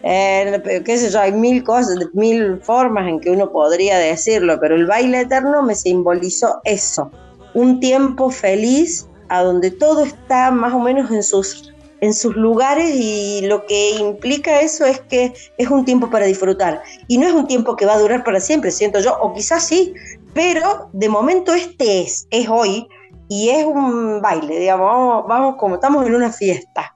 Eh, 0.05 0.81
qué 0.83 0.97
sé 0.97 1.09
yo, 1.09 1.21
hay 1.21 1.31
mil 1.31 1.63
cosas, 1.63 1.97
mil 2.11 2.59
formas 2.61 3.07
en 3.07 3.21
que 3.21 3.31
uno 3.31 3.49
podría 3.51 3.97
decirlo, 3.97 4.59
pero 4.59 4.75
el 4.75 4.85
baile 4.85 5.21
eterno 5.21 5.63
me 5.63 5.75
simbolizó 5.75 6.59
eso, 6.65 7.09
un 7.53 7.79
tiempo 7.79 8.29
feliz 8.29 9.07
a 9.29 9.43
donde 9.43 9.71
todo 9.71 10.03
está 10.03 10.51
más 10.51 10.73
o 10.73 10.79
menos 10.79 11.09
en 11.09 11.23
sus, 11.23 11.73
en 12.01 12.13
sus 12.13 12.35
lugares 12.35 12.91
y 12.93 13.41
lo 13.45 13.65
que 13.65 13.91
implica 13.91 14.59
eso 14.59 14.85
es 14.85 14.99
que 14.99 15.33
es 15.57 15.69
un 15.69 15.85
tiempo 15.85 16.09
para 16.09 16.25
disfrutar 16.25 16.83
y 17.07 17.17
no 17.17 17.25
es 17.25 17.33
un 17.33 17.47
tiempo 17.47 17.77
que 17.77 17.85
va 17.85 17.93
a 17.93 17.99
durar 17.99 18.25
para 18.25 18.41
siempre, 18.41 18.71
siento 18.71 18.99
yo, 18.99 19.17
o 19.21 19.33
quizás 19.33 19.63
sí, 19.63 19.93
pero 20.33 20.89
de 20.91 21.07
momento 21.07 21.53
este 21.53 22.01
es, 22.01 22.27
es 22.29 22.49
hoy 22.49 22.89
y 23.29 23.51
es 23.51 23.65
un 23.65 24.21
baile, 24.21 24.59
digamos, 24.59 25.25
vamos 25.29 25.55
como 25.57 25.75
estamos 25.75 26.05
en 26.05 26.13
una 26.13 26.29
fiesta. 26.29 26.93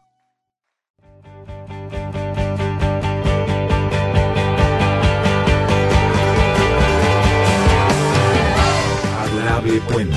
Puente. 9.82 10.16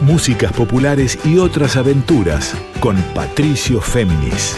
Músicas 0.00 0.52
populares 0.52 1.18
y 1.24 1.38
otras 1.38 1.76
aventuras 1.76 2.54
con 2.80 2.96
Patricio 3.14 3.80
Féminis. 3.80 4.56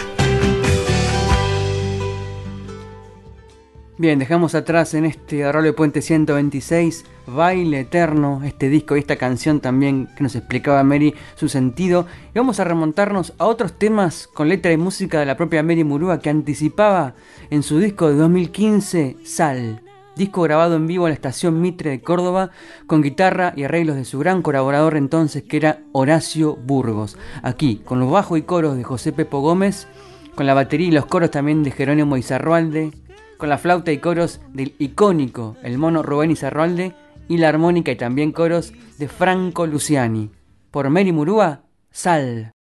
Bien, 3.97 4.17
dejamos 4.17 4.55
atrás 4.55 4.93
en 4.93 5.03
este 5.03 5.43
Arroyo 5.43 5.75
Puente 5.75 6.01
126, 6.01 7.03
Baile 7.27 7.81
Eterno, 7.81 8.41
este 8.45 8.69
disco 8.69 8.95
y 8.95 8.99
esta 8.99 9.17
canción 9.17 9.59
también 9.59 10.07
que 10.15 10.23
nos 10.23 10.35
explicaba 10.35 10.83
Mary 10.85 11.13
su 11.35 11.49
sentido. 11.49 12.07
Y 12.33 12.39
vamos 12.39 12.61
a 12.61 12.63
remontarnos 12.63 13.33
a 13.37 13.45
otros 13.45 13.77
temas 13.77 14.27
con 14.27 14.47
letra 14.47 14.71
y 14.71 14.77
música 14.77 15.19
de 15.19 15.25
la 15.25 15.35
propia 15.35 15.63
Mary 15.63 15.83
Murúa 15.83 16.19
que 16.19 16.29
anticipaba 16.29 17.15
en 17.49 17.61
su 17.61 17.79
disco 17.79 18.07
de 18.07 18.15
2015, 18.15 19.17
Sal 19.25 19.81
disco 20.19 20.41
grabado 20.41 20.75
en 20.75 20.85
vivo 20.85 21.07
en 21.07 21.11
la 21.11 21.15
estación 21.15 21.61
Mitre 21.61 21.89
de 21.89 22.01
Córdoba, 22.01 22.51
con 22.85 23.01
guitarra 23.01 23.53
y 23.55 23.63
arreglos 23.63 23.95
de 23.95 24.03
su 24.05 24.19
gran 24.19 24.41
colaborador 24.41 24.97
entonces 24.97 25.43
que 25.43 25.57
era 25.57 25.79
Horacio 25.93 26.57
Burgos. 26.57 27.17
Aquí, 27.41 27.81
con 27.85 27.99
los 27.99 28.11
bajos 28.11 28.37
y 28.37 28.41
coros 28.43 28.75
de 28.75 28.83
José 28.83 29.13
Pepo 29.13 29.39
Gómez, 29.39 29.87
con 30.35 30.45
la 30.45 30.53
batería 30.53 30.89
y 30.89 30.91
los 30.91 31.05
coros 31.05 31.31
también 31.31 31.63
de 31.63 31.71
Jerónimo 31.71 32.17
Izarrualde, 32.17 32.91
con 33.37 33.47
la 33.47 33.57
flauta 33.57 33.93
y 33.93 33.99
coros 33.99 34.41
del 34.53 34.75
icónico 34.77 35.55
el 35.63 35.77
mono 35.77 36.03
Rubén 36.03 36.31
Izarrualde 36.31 36.93
y 37.29 37.37
la 37.37 37.47
armónica 37.47 37.91
y 37.91 37.95
también 37.95 38.33
coros 38.33 38.73
de 38.97 39.07
Franco 39.07 39.65
Luciani. 39.65 40.29
Por 40.69 40.89
Mary 40.89 41.13
Murúa, 41.13 41.63
Sal. 41.89 42.51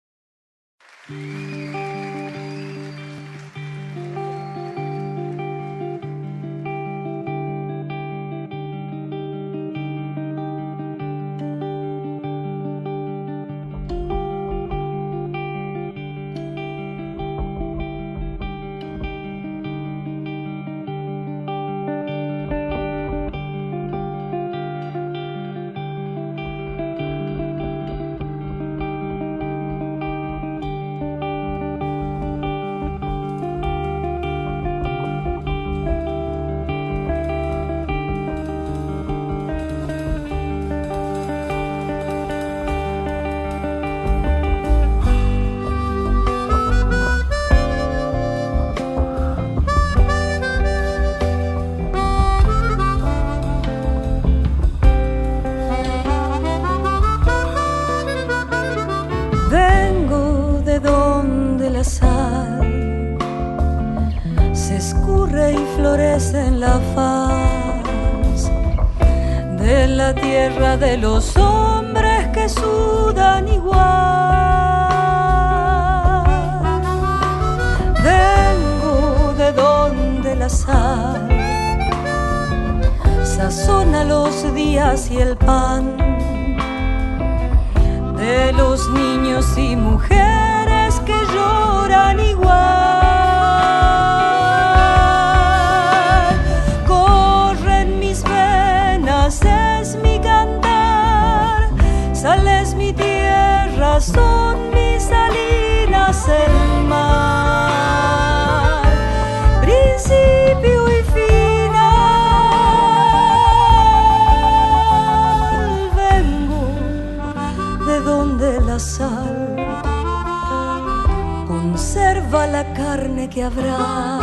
que 123.39 123.45
habrá 123.45 124.18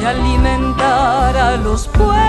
de 0.00 0.06
alimentar 0.08 1.36
a 1.36 1.56
los 1.58 1.86
pueblos. 1.86 2.27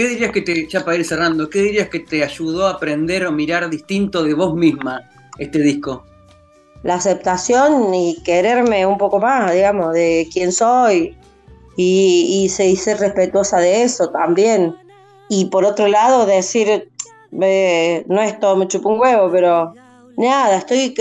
Qué 0.00 0.08
dirías 0.08 0.32
que 0.32 0.40
te, 0.40 0.66
ya 0.66 0.82
para 0.82 0.96
ir 0.96 1.04
cerrando, 1.04 1.50
qué 1.50 1.60
dirías 1.60 1.90
que 1.90 2.00
te 2.00 2.24
ayudó 2.24 2.66
a 2.66 2.70
aprender 2.70 3.26
o 3.26 3.32
mirar 3.32 3.68
distinto 3.68 4.22
de 4.22 4.32
vos 4.32 4.54
misma 4.54 5.02
este 5.38 5.58
disco? 5.58 6.06
La 6.82 6.94
aceptación 6.94 7.92
y 7.92 8.16
quererme 8.24 8.86
un 8.86 8.96
poco 8.96 9.18
más, 9.18 9.52
digamos, 9.52 9.92
de 9.92 10.26
quién 10.32 10.52
soy 10.52 11.14
y, 11.76 12.48
y, 12.50 12.76
ser 12.76 12.98
respetuosa 12.98 13.58
de 13.58 13.82
eso 13.82 14.08
también. 14.08 14.74
Y 15.28 15.50
por 15.50 15.66
otro 15.66 15.86
lado, 15.86 16.24
decir, 16.24 16.90
no 17.30 18.22
es 18.22 18.40
todo 18.40 18.56
me 18.56 18.68
chupo 18.68 18.88
un 18.88 19.00
huevo, 19.00 19.30
pero 19.30 19.74
nada, 20.16 20.56
estoy 20.56 20.94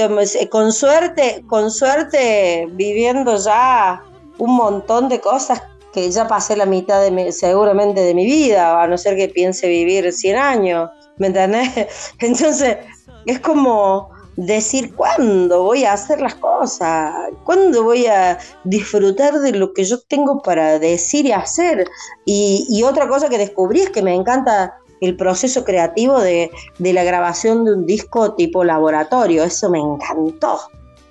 con 0.49 0.73
suerte, 0.73 1.45
con 1.47 1.71
suerte 1.71 2.67
viviendo 2.73 3.37
ya 3.37 4.03
un 4.39 4.57
montón 4.57 5.07
de 5.07 5.21
cosas 5.21 5.61
que 5.93 6.09
ya 6.11 6.27
pasé 6.27 6.55
la 6.55 6.65
mitad 6.65 7.01
de 7.01 7.31
seguramente 7.31 8.01
de 8.01 8.13
mi 8.13 8.25
vida, 8.25 8.81
a 8.81 8.87
no 8.87 8.97
ser 8.97 9.15
que 9.15 9.27
piense 9.27 9.67
vivir 9.67 10.11
100 10.11 10.37
años, 10.37 10.89
¿me 11.17 11.27
entendés? 11.27 12.13
Entonces, 12.19 12.77
es 13.25 13.39
como 13.39 14.09
decir 14.35 14.95
cuándo 14.95 15.63
voy 15.63 15.83
a 15.83 15.93
hacer 15.93 16.21
las 16.21 16.35
cosas, 16.35 17.13
cuándo 17.43 17.83
voy 17.83 18.05
a 18.05 18.37
disfrutar 18.63 19.39
de 19.39 19.51
lo 19.51 19.73
que 19.73 19.83
yo 19.83 19.99
tengo 20.07 20.41
para 20.41 20.79
decir 20.79 21.25
y 21.25 21.33
hacer. 21.33 21.85
Y, 22.25 22.65
y 22.69 22.83
otra 22.83 23.07
cosa 23.07 23.27
que 23.27 23.37
descubrí 23.37 23.81
es 23.81 23.89
que 23.89 24.01
me 24.01 24.15
encanta 24.15 24.75
el 25.01 25.15
proceso 25.17 25.63
creativo 25.63 26.19
de, 26.19 26.51
de 26.77 26.93
la 26.93 27.03
grabación 27.03 27.65
de 27.65 27.73
un 27.73 27.85
disco 27.85 28.35
tipo 28.35 28.63
laboratorio, 28.63 29.43
eso 29.43 29.69
me 29.69 29.79
encantó 29.79 30.59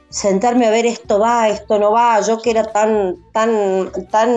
sentarme 0.08 0.66
a 0.66 0.70
ver 0.70 0.86
esto 0.86 1.18
va, 1.18 1.48
esto 1.48 1.78
no 1.78 1.92
va, 1.92 2.20
yo 2.20 2.40
que 2.40 2.50
era 2.50 2.64
tan, 2.64 3.16
tan, 3.32 3.90
tan 4.10 4.30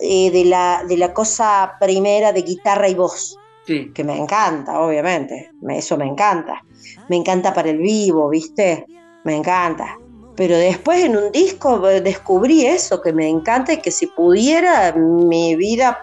eh, 0.00 0.30
de, 0.30 0.44
la, 0.44 0.84
de 0.88 0.96
la 0.96 1.12
cosa 1.12 1.76
primera 1.78 2.32
de 2.32 2.42
guitarra 2.42 2.88
y 2.88 2.94
voz, 2.94 3.38
sí. 3.66 3.90
que 3.94 4.04
me 4.04 4.16
encanta, 4.16 4.80
obviamente, 4.80 5.50
eso 5.70 5.96
me 5.96 6.06
encanta, 6.06 6.64
me 7.08 7.16
encanta 7.16 7.54
para 7.54 7.70
el 7.70 7.78
vivo, 7.78 8.28
¿viste? 8.28 8.86
Me 9.24 9.36
encanta. 9.36 9.96
Pero 10.36 10.56
después 10.56 11.04
en 11.04 11.16
un 11.16 11.30
disco 11.32 11.86
eh, 11.88 12.00
descubrí 12.00 12.64
eso, 12.64 13.02
que 13.02 13.12
me 13.12 13.28
encanta 13.28 13.74
y 13.74 13.78
que 13.78 13.90
si 13.90 14.06
pudiera 14.06 14.92
mi 14.92 15.54
vida 15.54 15.98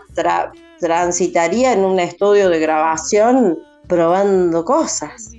transitaría 0.79 1.73
en 1.73 1.79
un 1.79 1.99
estudio 1.99 2.49
de 2.49 2.59
grabación 2.59 3.57
probando 3.87 4.63
cosas. 4.63 5.31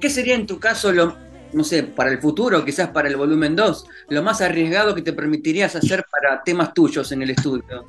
¿Qué 0.00 0.10
sería 0.10 0.34
en 0.34 0.46
tu 0.46 0.58
caso 0.58 0.90
lo, 0.92 1.14
no 1.52 1.64
sé, 1.64 1.82
para 1.82 2.10
el 2.10 2.18
futuro, 2.20 2.64
quizás 2.64 2.88
para 2.88 3.08
el 3.08 3.16
volumen 3.16 3.56
2, 3.56 3.86
lo 4.08 4.22
más 4.22 4.40
arriesgado 4.40 4.94
que 4.94 5.02
te 5.02 5.12
permitirías 5.12 5.74
hacer 5.76 6.04
para 6.10 6.42
temas 6.42 6.74
tuyos 6.74 7.10
en 7.12 7.22
el 7.22 7.30
estudio? 7.30 7.86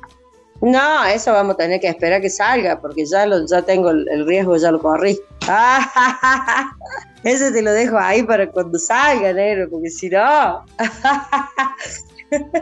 No, 0.62 1.04
eso 1.06 1.32
vamos 1.32 1.54
a 1.54 1.58
tener 1.58 1.80
que 1.80 1.88
esperar 1.88 2.20
que 2.20 2.28
salga, 2.28 2.80
porque 2.80 3.06
ya 3.06 3.24
lo, 3.24 3.46
ya 3.46 3.62
tengo 3.62 3.90
el, 3.90 4.26
riesgo, 4.26 4.56
ya 4.56 4.70
lo 4.70 4.78
corrí. 4.78 5.18
ese 7.24 7.50
te 7.50 7.62
lo 7.62 7.72
dejo 7.72 7.98
ahí 7.98 8.22
para 8.22 8.50
cuando 8.50 8.78
salga, 8.78 9.32
negro, 9.32 9.68
porque 9.70 9.88
si 9.88 10.10
no. 10.10 10.64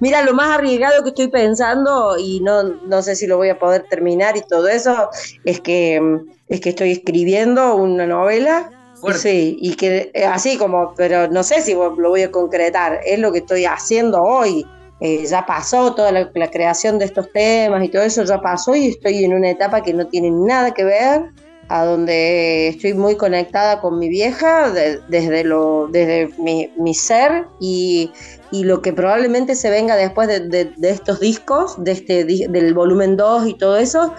Mira, 0.00 0.22
lo 0.22 0.32
más 0.32 0.56
arriesgado 0.56 1.02
que 1.02 1.10
estoy 1.10 1.28
pensando, 1.28 2.16
y 2.18 2.40
no, 2.40 2.62
no 2.62 3.02
sé 3.02 3.14
si 3.14 3.26
lo 3.26 3.36
voy 3.36 3.50
a 3.50 3.58
poder 3.58 3.84
terminar 3.90 4.36
y 4.36 4.42
todo 4.42 4.68
eso, 4.68 5.10
es 5.44 5.60
que, 5.60 6.00
es 6.48 6.60
que 6.60 6.70
estoy 6.70 6.92
escribiendo 6.92 7.74
una 7.74 8.06
novela 8.06 8.70
Sí, 9.14 9.56
y 9.60 9.74
que 9.74 10.10
eh, 10.14 10.24
así 10.24 10.56
como, 10.56 10.94
pero 10.96 11.28
no 11.28 11.42
sé 11.42 11.62
si 11.62 11.74
lo 11.74 12.08
voy 12.08 12.22
a 12.22 12.30
concretar, 12.30 13.00
es 13.04 13.18
lo 13.18 13.32
que 13.32 13.38
estoy 13.38 13.64
haciendo 13.64 14.22
hoy. 14.22 14.66
Eh, 15.00 15.24
ya 15.26 15.46
pasó 15.46 15.94
toda 15.94 16.10
la, 16.10 16.50
creación 16.50 16.98
de 16.98 17.04
estos 17.04 17.30
temas 17.32 17.84
y 17.84 17.88
todo 17.88 18.02
eso, 18.02 18.24
ya 18.24 18.40
pasó 18.40 18.74
y 18.74 18.88
estoy 18.88 19.24
en 19.24 19.32
una 19.32 19.50
etapa 19.50 19.80
que 19.80 19.94
no 19.94 20.08
tiene 20.08 20.30
nada 20.32 20.74
que 20.74 20.82
ver, 20.82 21.30
a 21.68 21.84
donde 21.84 22.68
estoy 22.68 22.94
muy 22.94 23.14
conectada 23.14 23.80
con 23.80 23.98
mi 23.98 24.08
vieja 24.08 24.70
desde, 24.70 25.44
lo, 25.44 25.86
desde 25.86 26.30
mi, 26.38 26.94
ser 26.94 27.44
y, 27.60 28.10
y, 28.50 28.64
lo 28.64 28.82
que 28.82 28.92
probablemente 28.92 29.54
se 29.54 29.70
venga 29.70 29.94
después 29.94 30.26
de, 30.26 30.40
de 30.48 30.90
estos 30.90 31.20
discos, 31.20 31.76
de 31.84 31.92
este, 31.92 32.24
del 32.24 32.74
volumen 32.74 33.16
2 33.16 33.46
y 33.48 33.54
todo 33.54 33.76
eso, 33.76 34.14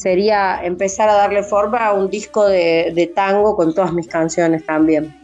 sería 0.00 0.64
empezar 0.64 1.08
a 1.10 1.14
darle 1.14 1.42
forma 1.42 1.84
a 1.86 1.92
un 1.92 2.08
disco 2.08 2.48
de, 2.48 3.12
tango 3.14 3.54
con 3.54 3.74
todas 3.74 3.92
mis 3.92 4.08
canciones 4.08 4.64
también. 4.64 5.14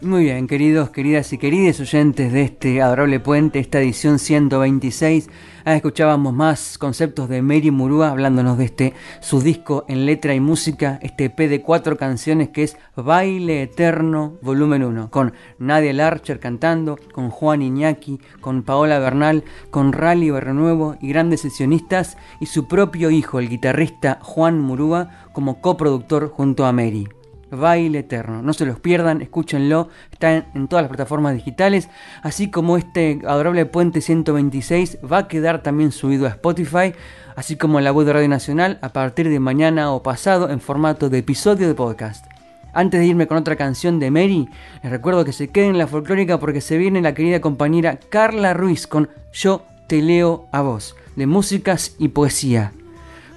Muy 0.00 0.22
bien, 0.22 0.46
queridos, 0.46 0.90
queridas 0.90 1.32
y 1.32 1.38
queridos 1.38 1.80
oyentes 1.80 2.32
de 2.32 2.42
este 2.42 2.80
adorable 2.80 3.18
puente, 3.18 3.58
esta 3.58 3.80
edición 3.80 4.20
126. 4.20 5.28
Ah, 5.64 5.74
escuchábamos 5.74 6.32
más 6.32 6.78
conceptos 6.78 7.28
de 7.28 7.42
Mary 7.42 7.72
Murúa 7.72 8.10
hablándonos 8.10 8.58
de 8.58 8.66
este 8.66 8.94
su 9.20 9.40
disco 9.40 9.84
en 9.88 10.06
letra 10.06 10.34
y 10.34 10.40
música, 10.40 11.00
este 11.02 11.24
EP 11.24 11.36
de 11.48 11.62
cuatro 11.62 11.96
canciones 11.96 12.50
que 12.50 12.62
es 12.62 12.76
Baile 12.94 13.62
Eterno 13.62 14.38
Volumen 14.40 14.84
1, 14.84 15.10
con 15.10 15.32
Nadia 15.58 15.92
Larcher 15.92 16.38
cantando, 16.38 16.96
con 17.12 17.30
Juan 17.30 17.60
Iñaki, 17.60 18.20
con 18.40 18.62
Paola 18.62 19.00
Bernal, 19.00 19.42
con 19.72 19.92
Rally 19.92 20.30
Berrenuevo 20.30 20.94
y 21.00 21.08
grandes 21.08 21.40
sesionistas 21.40 22.16
y 22.38 22.46
su 22.46 22.68
propio 22.68 23.10
hijo, 23.10 23.40
el 23.40 23.48
guitarrista 23.48 24.20
Juan 24.22 24.60
Murúa, 24.60 25.26
como 25.32 25.60
coproductor 25.60 26.28
junto 26.28 26.66
a 26.66 26.72
Mary. 26.72 27.08
Baile 27.50 28.00
Eterno. 28.00 28.42
No 28.42 28.52
se 28.52 28.66
los 28.66 28.80
pierdan, 28.80 29.22
escúchenlo, 29.22 29.88
está 30.10 30.36
en, 30.54 30.68
todas 30.68 30.82
las 30.82 30.90
plataformas 30.90 31.34
digitales, 31.34 31.88
así 32.22 32.50
como 32.50 32.76
este 32.76 33.20
adorable 33.26 33.66
puente 33.66 34.00
126 34.00 34.98
va 35.10 35.18
a 35.18 35.28
quedar 35.28 35.62
también 35.62 35.92
subido 35.92 36.26
a 36.26 36.30
Spotify, 36.30 36.94
así 37.36 37.56
como 37.56 37.80
la 37.80 37.92
web 37.92 38.06
de 38.06 38.12
Radio 38.12 38.28
Nacional 38.28 38.78
a 38.82 38.90
partir 38.90 39.28
de 39.28 39.40
mañana 39.40 39.92
o 39.92 40.02
pasado 40.02 40.50
en 40.50 40.60
formato 40.60 41.08
de 41.08 41.18
episodio 41.18 41.68
de 41.68 41.74
podcast. 41.74 42.26
Antes 42.72 43.00
de 43.00 43.06
irme 43.06 43.26
con 43.26 43.38
otra 43.38 43.56
canción 43.56 43.98
de 43.98 44.10
Mary, 44.10 44.48
les 44.82 44.92
recuerdo 44.92 45.24
que 45.24 45.32
se 45.32 45.48
queden 45.48 45.70
en 45.70 45.78
la 45.78 45.86
folclórica 45.86 46.38
porque 46.38 46.60
se 46.60 46.76
viene 46.76 47.00
la 47.00 47.14
querida 47.14 47.40
compañera 47.40 47.98
Carla 48.10 48.54
Ruiz 48.54 48.86
con 48.86 49.08
Yo 49.32 49.64
te 49.86 50.02
leo 50.02 50.46
a 50.52 50.60
vos, 50.60 50.94
de 51.16 51.26
músicas 51.26 51.96
y 51.98 52.08
poesía. 52.08 52.72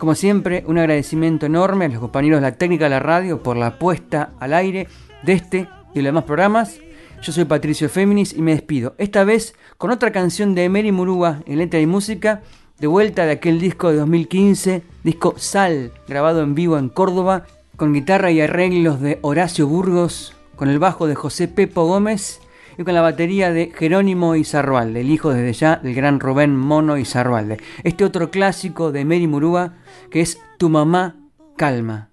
Como 0.02 0.16
siempre, 0.16 0.64
un 0.66 0.80
agradecimiento 0.80 1.46
enorme 1.46 1.86
a 1.86 1.90
los 1.90 2.00
compañeros 2.00 2.42
de 2.42 2.48
la 2.48 2.56
técnica 2.56 2.86
de 2.86 2.90
la 2.90 3.00
radio 3.00 3.44
por 3.44 3.56
la 3.56 3.78
puesta 3.78 4.32
al 4.40 4.56
aire 4.56 4.88
de 5.22 5.34
este 5.34 5.70
y 5.94 6.00
los 6.00 6.06
demás 6.06 6.24
programas. 6.24 6.80
Yo 7.22 7.32
soy 7.32 7.46
Patricio 7.46 7.88
Féminis 7.88 8.34
y 8.34 8.42
me 8.42 8.50
despido, 8.50 8.96
esta 8.98 9.24
vez 9.24 9.54
con 9.78 9.92
otra 9.92 10.12
canción 10.12 10.56
de 10.56 10.68
Mary 10.70 10.92
Murúa 10.92 11.44
en 11.46 11.60
letra 11.60 11.80
y 11.80 11.86
música, 11.86 12.42
de 12.80 12.88
vuelta 12.88 13.28
de 13.28 13.34
aquel 13.34 13.60
disco 13.60 13.92
de 13.92 13.98
2015, 13.98 14.82
disco 15.04 15.36
Sal, 15.38 15.92
grabado 16.08 16.42
en 16.42 16.56
vivo 16.56 16.80
en 16.80 16.90
Córdoba, 16.90 17.46
con 17.76 17.94
guitarra 17.94 18.32
y 18.32 18.42
arreglos 18.42 19.02
de 19.02 19.20
Horacio 19.22 19.68
Burgos, 19.68 20.36
con 20.56 20.68
el 20.68 20.80
bajo 20.80 21.06
de 21.06 21.14
José 21.14 21.48
Pepo 21.48 21.86
Gómez 21.86 22.40
y 22.82 22.84
con 22.84 22.96
la 22.96 23.02
batería 23.02 23.52
de 23.52 23.72
Jerónimo 23.76 24.36
Izarrualde, 24.36 25.02
el 25.02 25.10
hijo 25.10 25.34
desde 25.34 25.54
ya 25.54 25.76
del 25.78 25.94
gran 25.94 26.20
Rubén 26.20 26.56
Mono 26.58 26.98
Izarrualde. 26.98 27.58
Este 27.84 28.04
otro 28.04 28.32
clásico 28.32 28.92
de 28.92 29.06
Mary 29.06 29.28
Murúa 29.28 29.76
que 30.10 30.22
es 30.22 30.40
Tu 30.58 30.70
mamá 30.70 31.16
calma. 31.58 32.10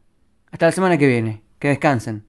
Hasta 0.51 0.66
la 0.66 0.73
semana 0.73 0.99
que 0.99 1.07
viene. 1.07 1.43
Que 1.59 1.69
descansen. 1.69 2.28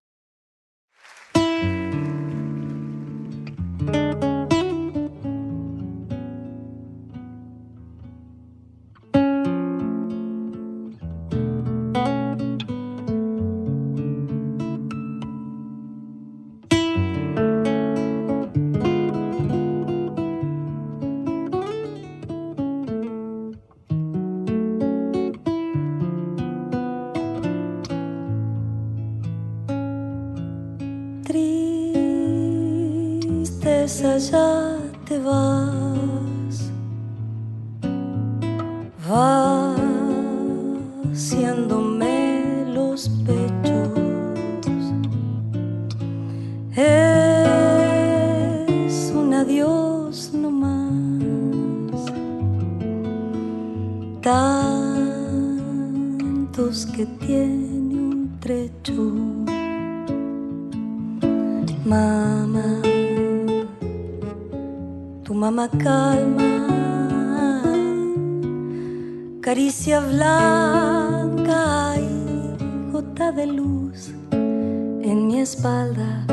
Espalda 75.41 76.25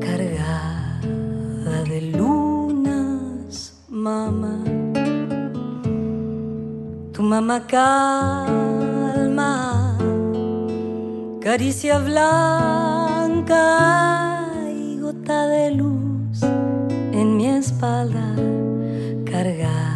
cargada 0.00 1.82
de 1.88 2.00
lunas, 2.12 3.74
mamá. 3.88 4.62
Tu 7.12 7.22
mamá 7.22 7.66
calma, 7.66 8.78
caricia 11.40 11.98
blanca 11.98 13.58
y 14.72 15.00
gota 15.00 15.46
de 15.48 15.70
luz 15.72 16.42
en 17.12 17.36
mi 17.36 17.48
espalda 17.48 18.34
cargada 19.24 19.91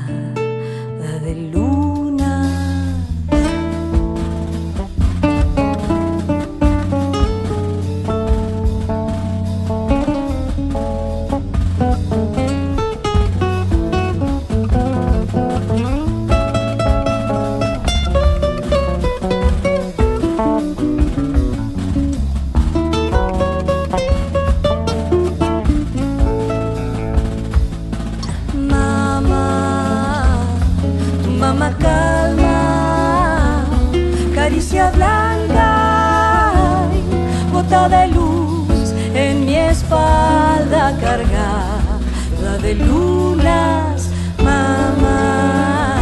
de 42.67 42.75
lunas, 42.75 44.11
mamá, 44.43 45.99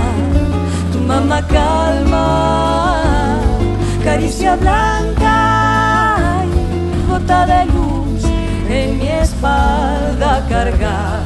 tu 0.93 0.99
mamá 0.99 1.43
calma, 1.43 3.39
caricia 4.03 4.57
blanca, 4.57 6.43
gota 7.07 7.45
de 7.45 7.67
luz 7.67 8.25
en 8.71 8.99
mi 8.99 9.09
espalda 9.09 10.43
cargada 10.49 11.24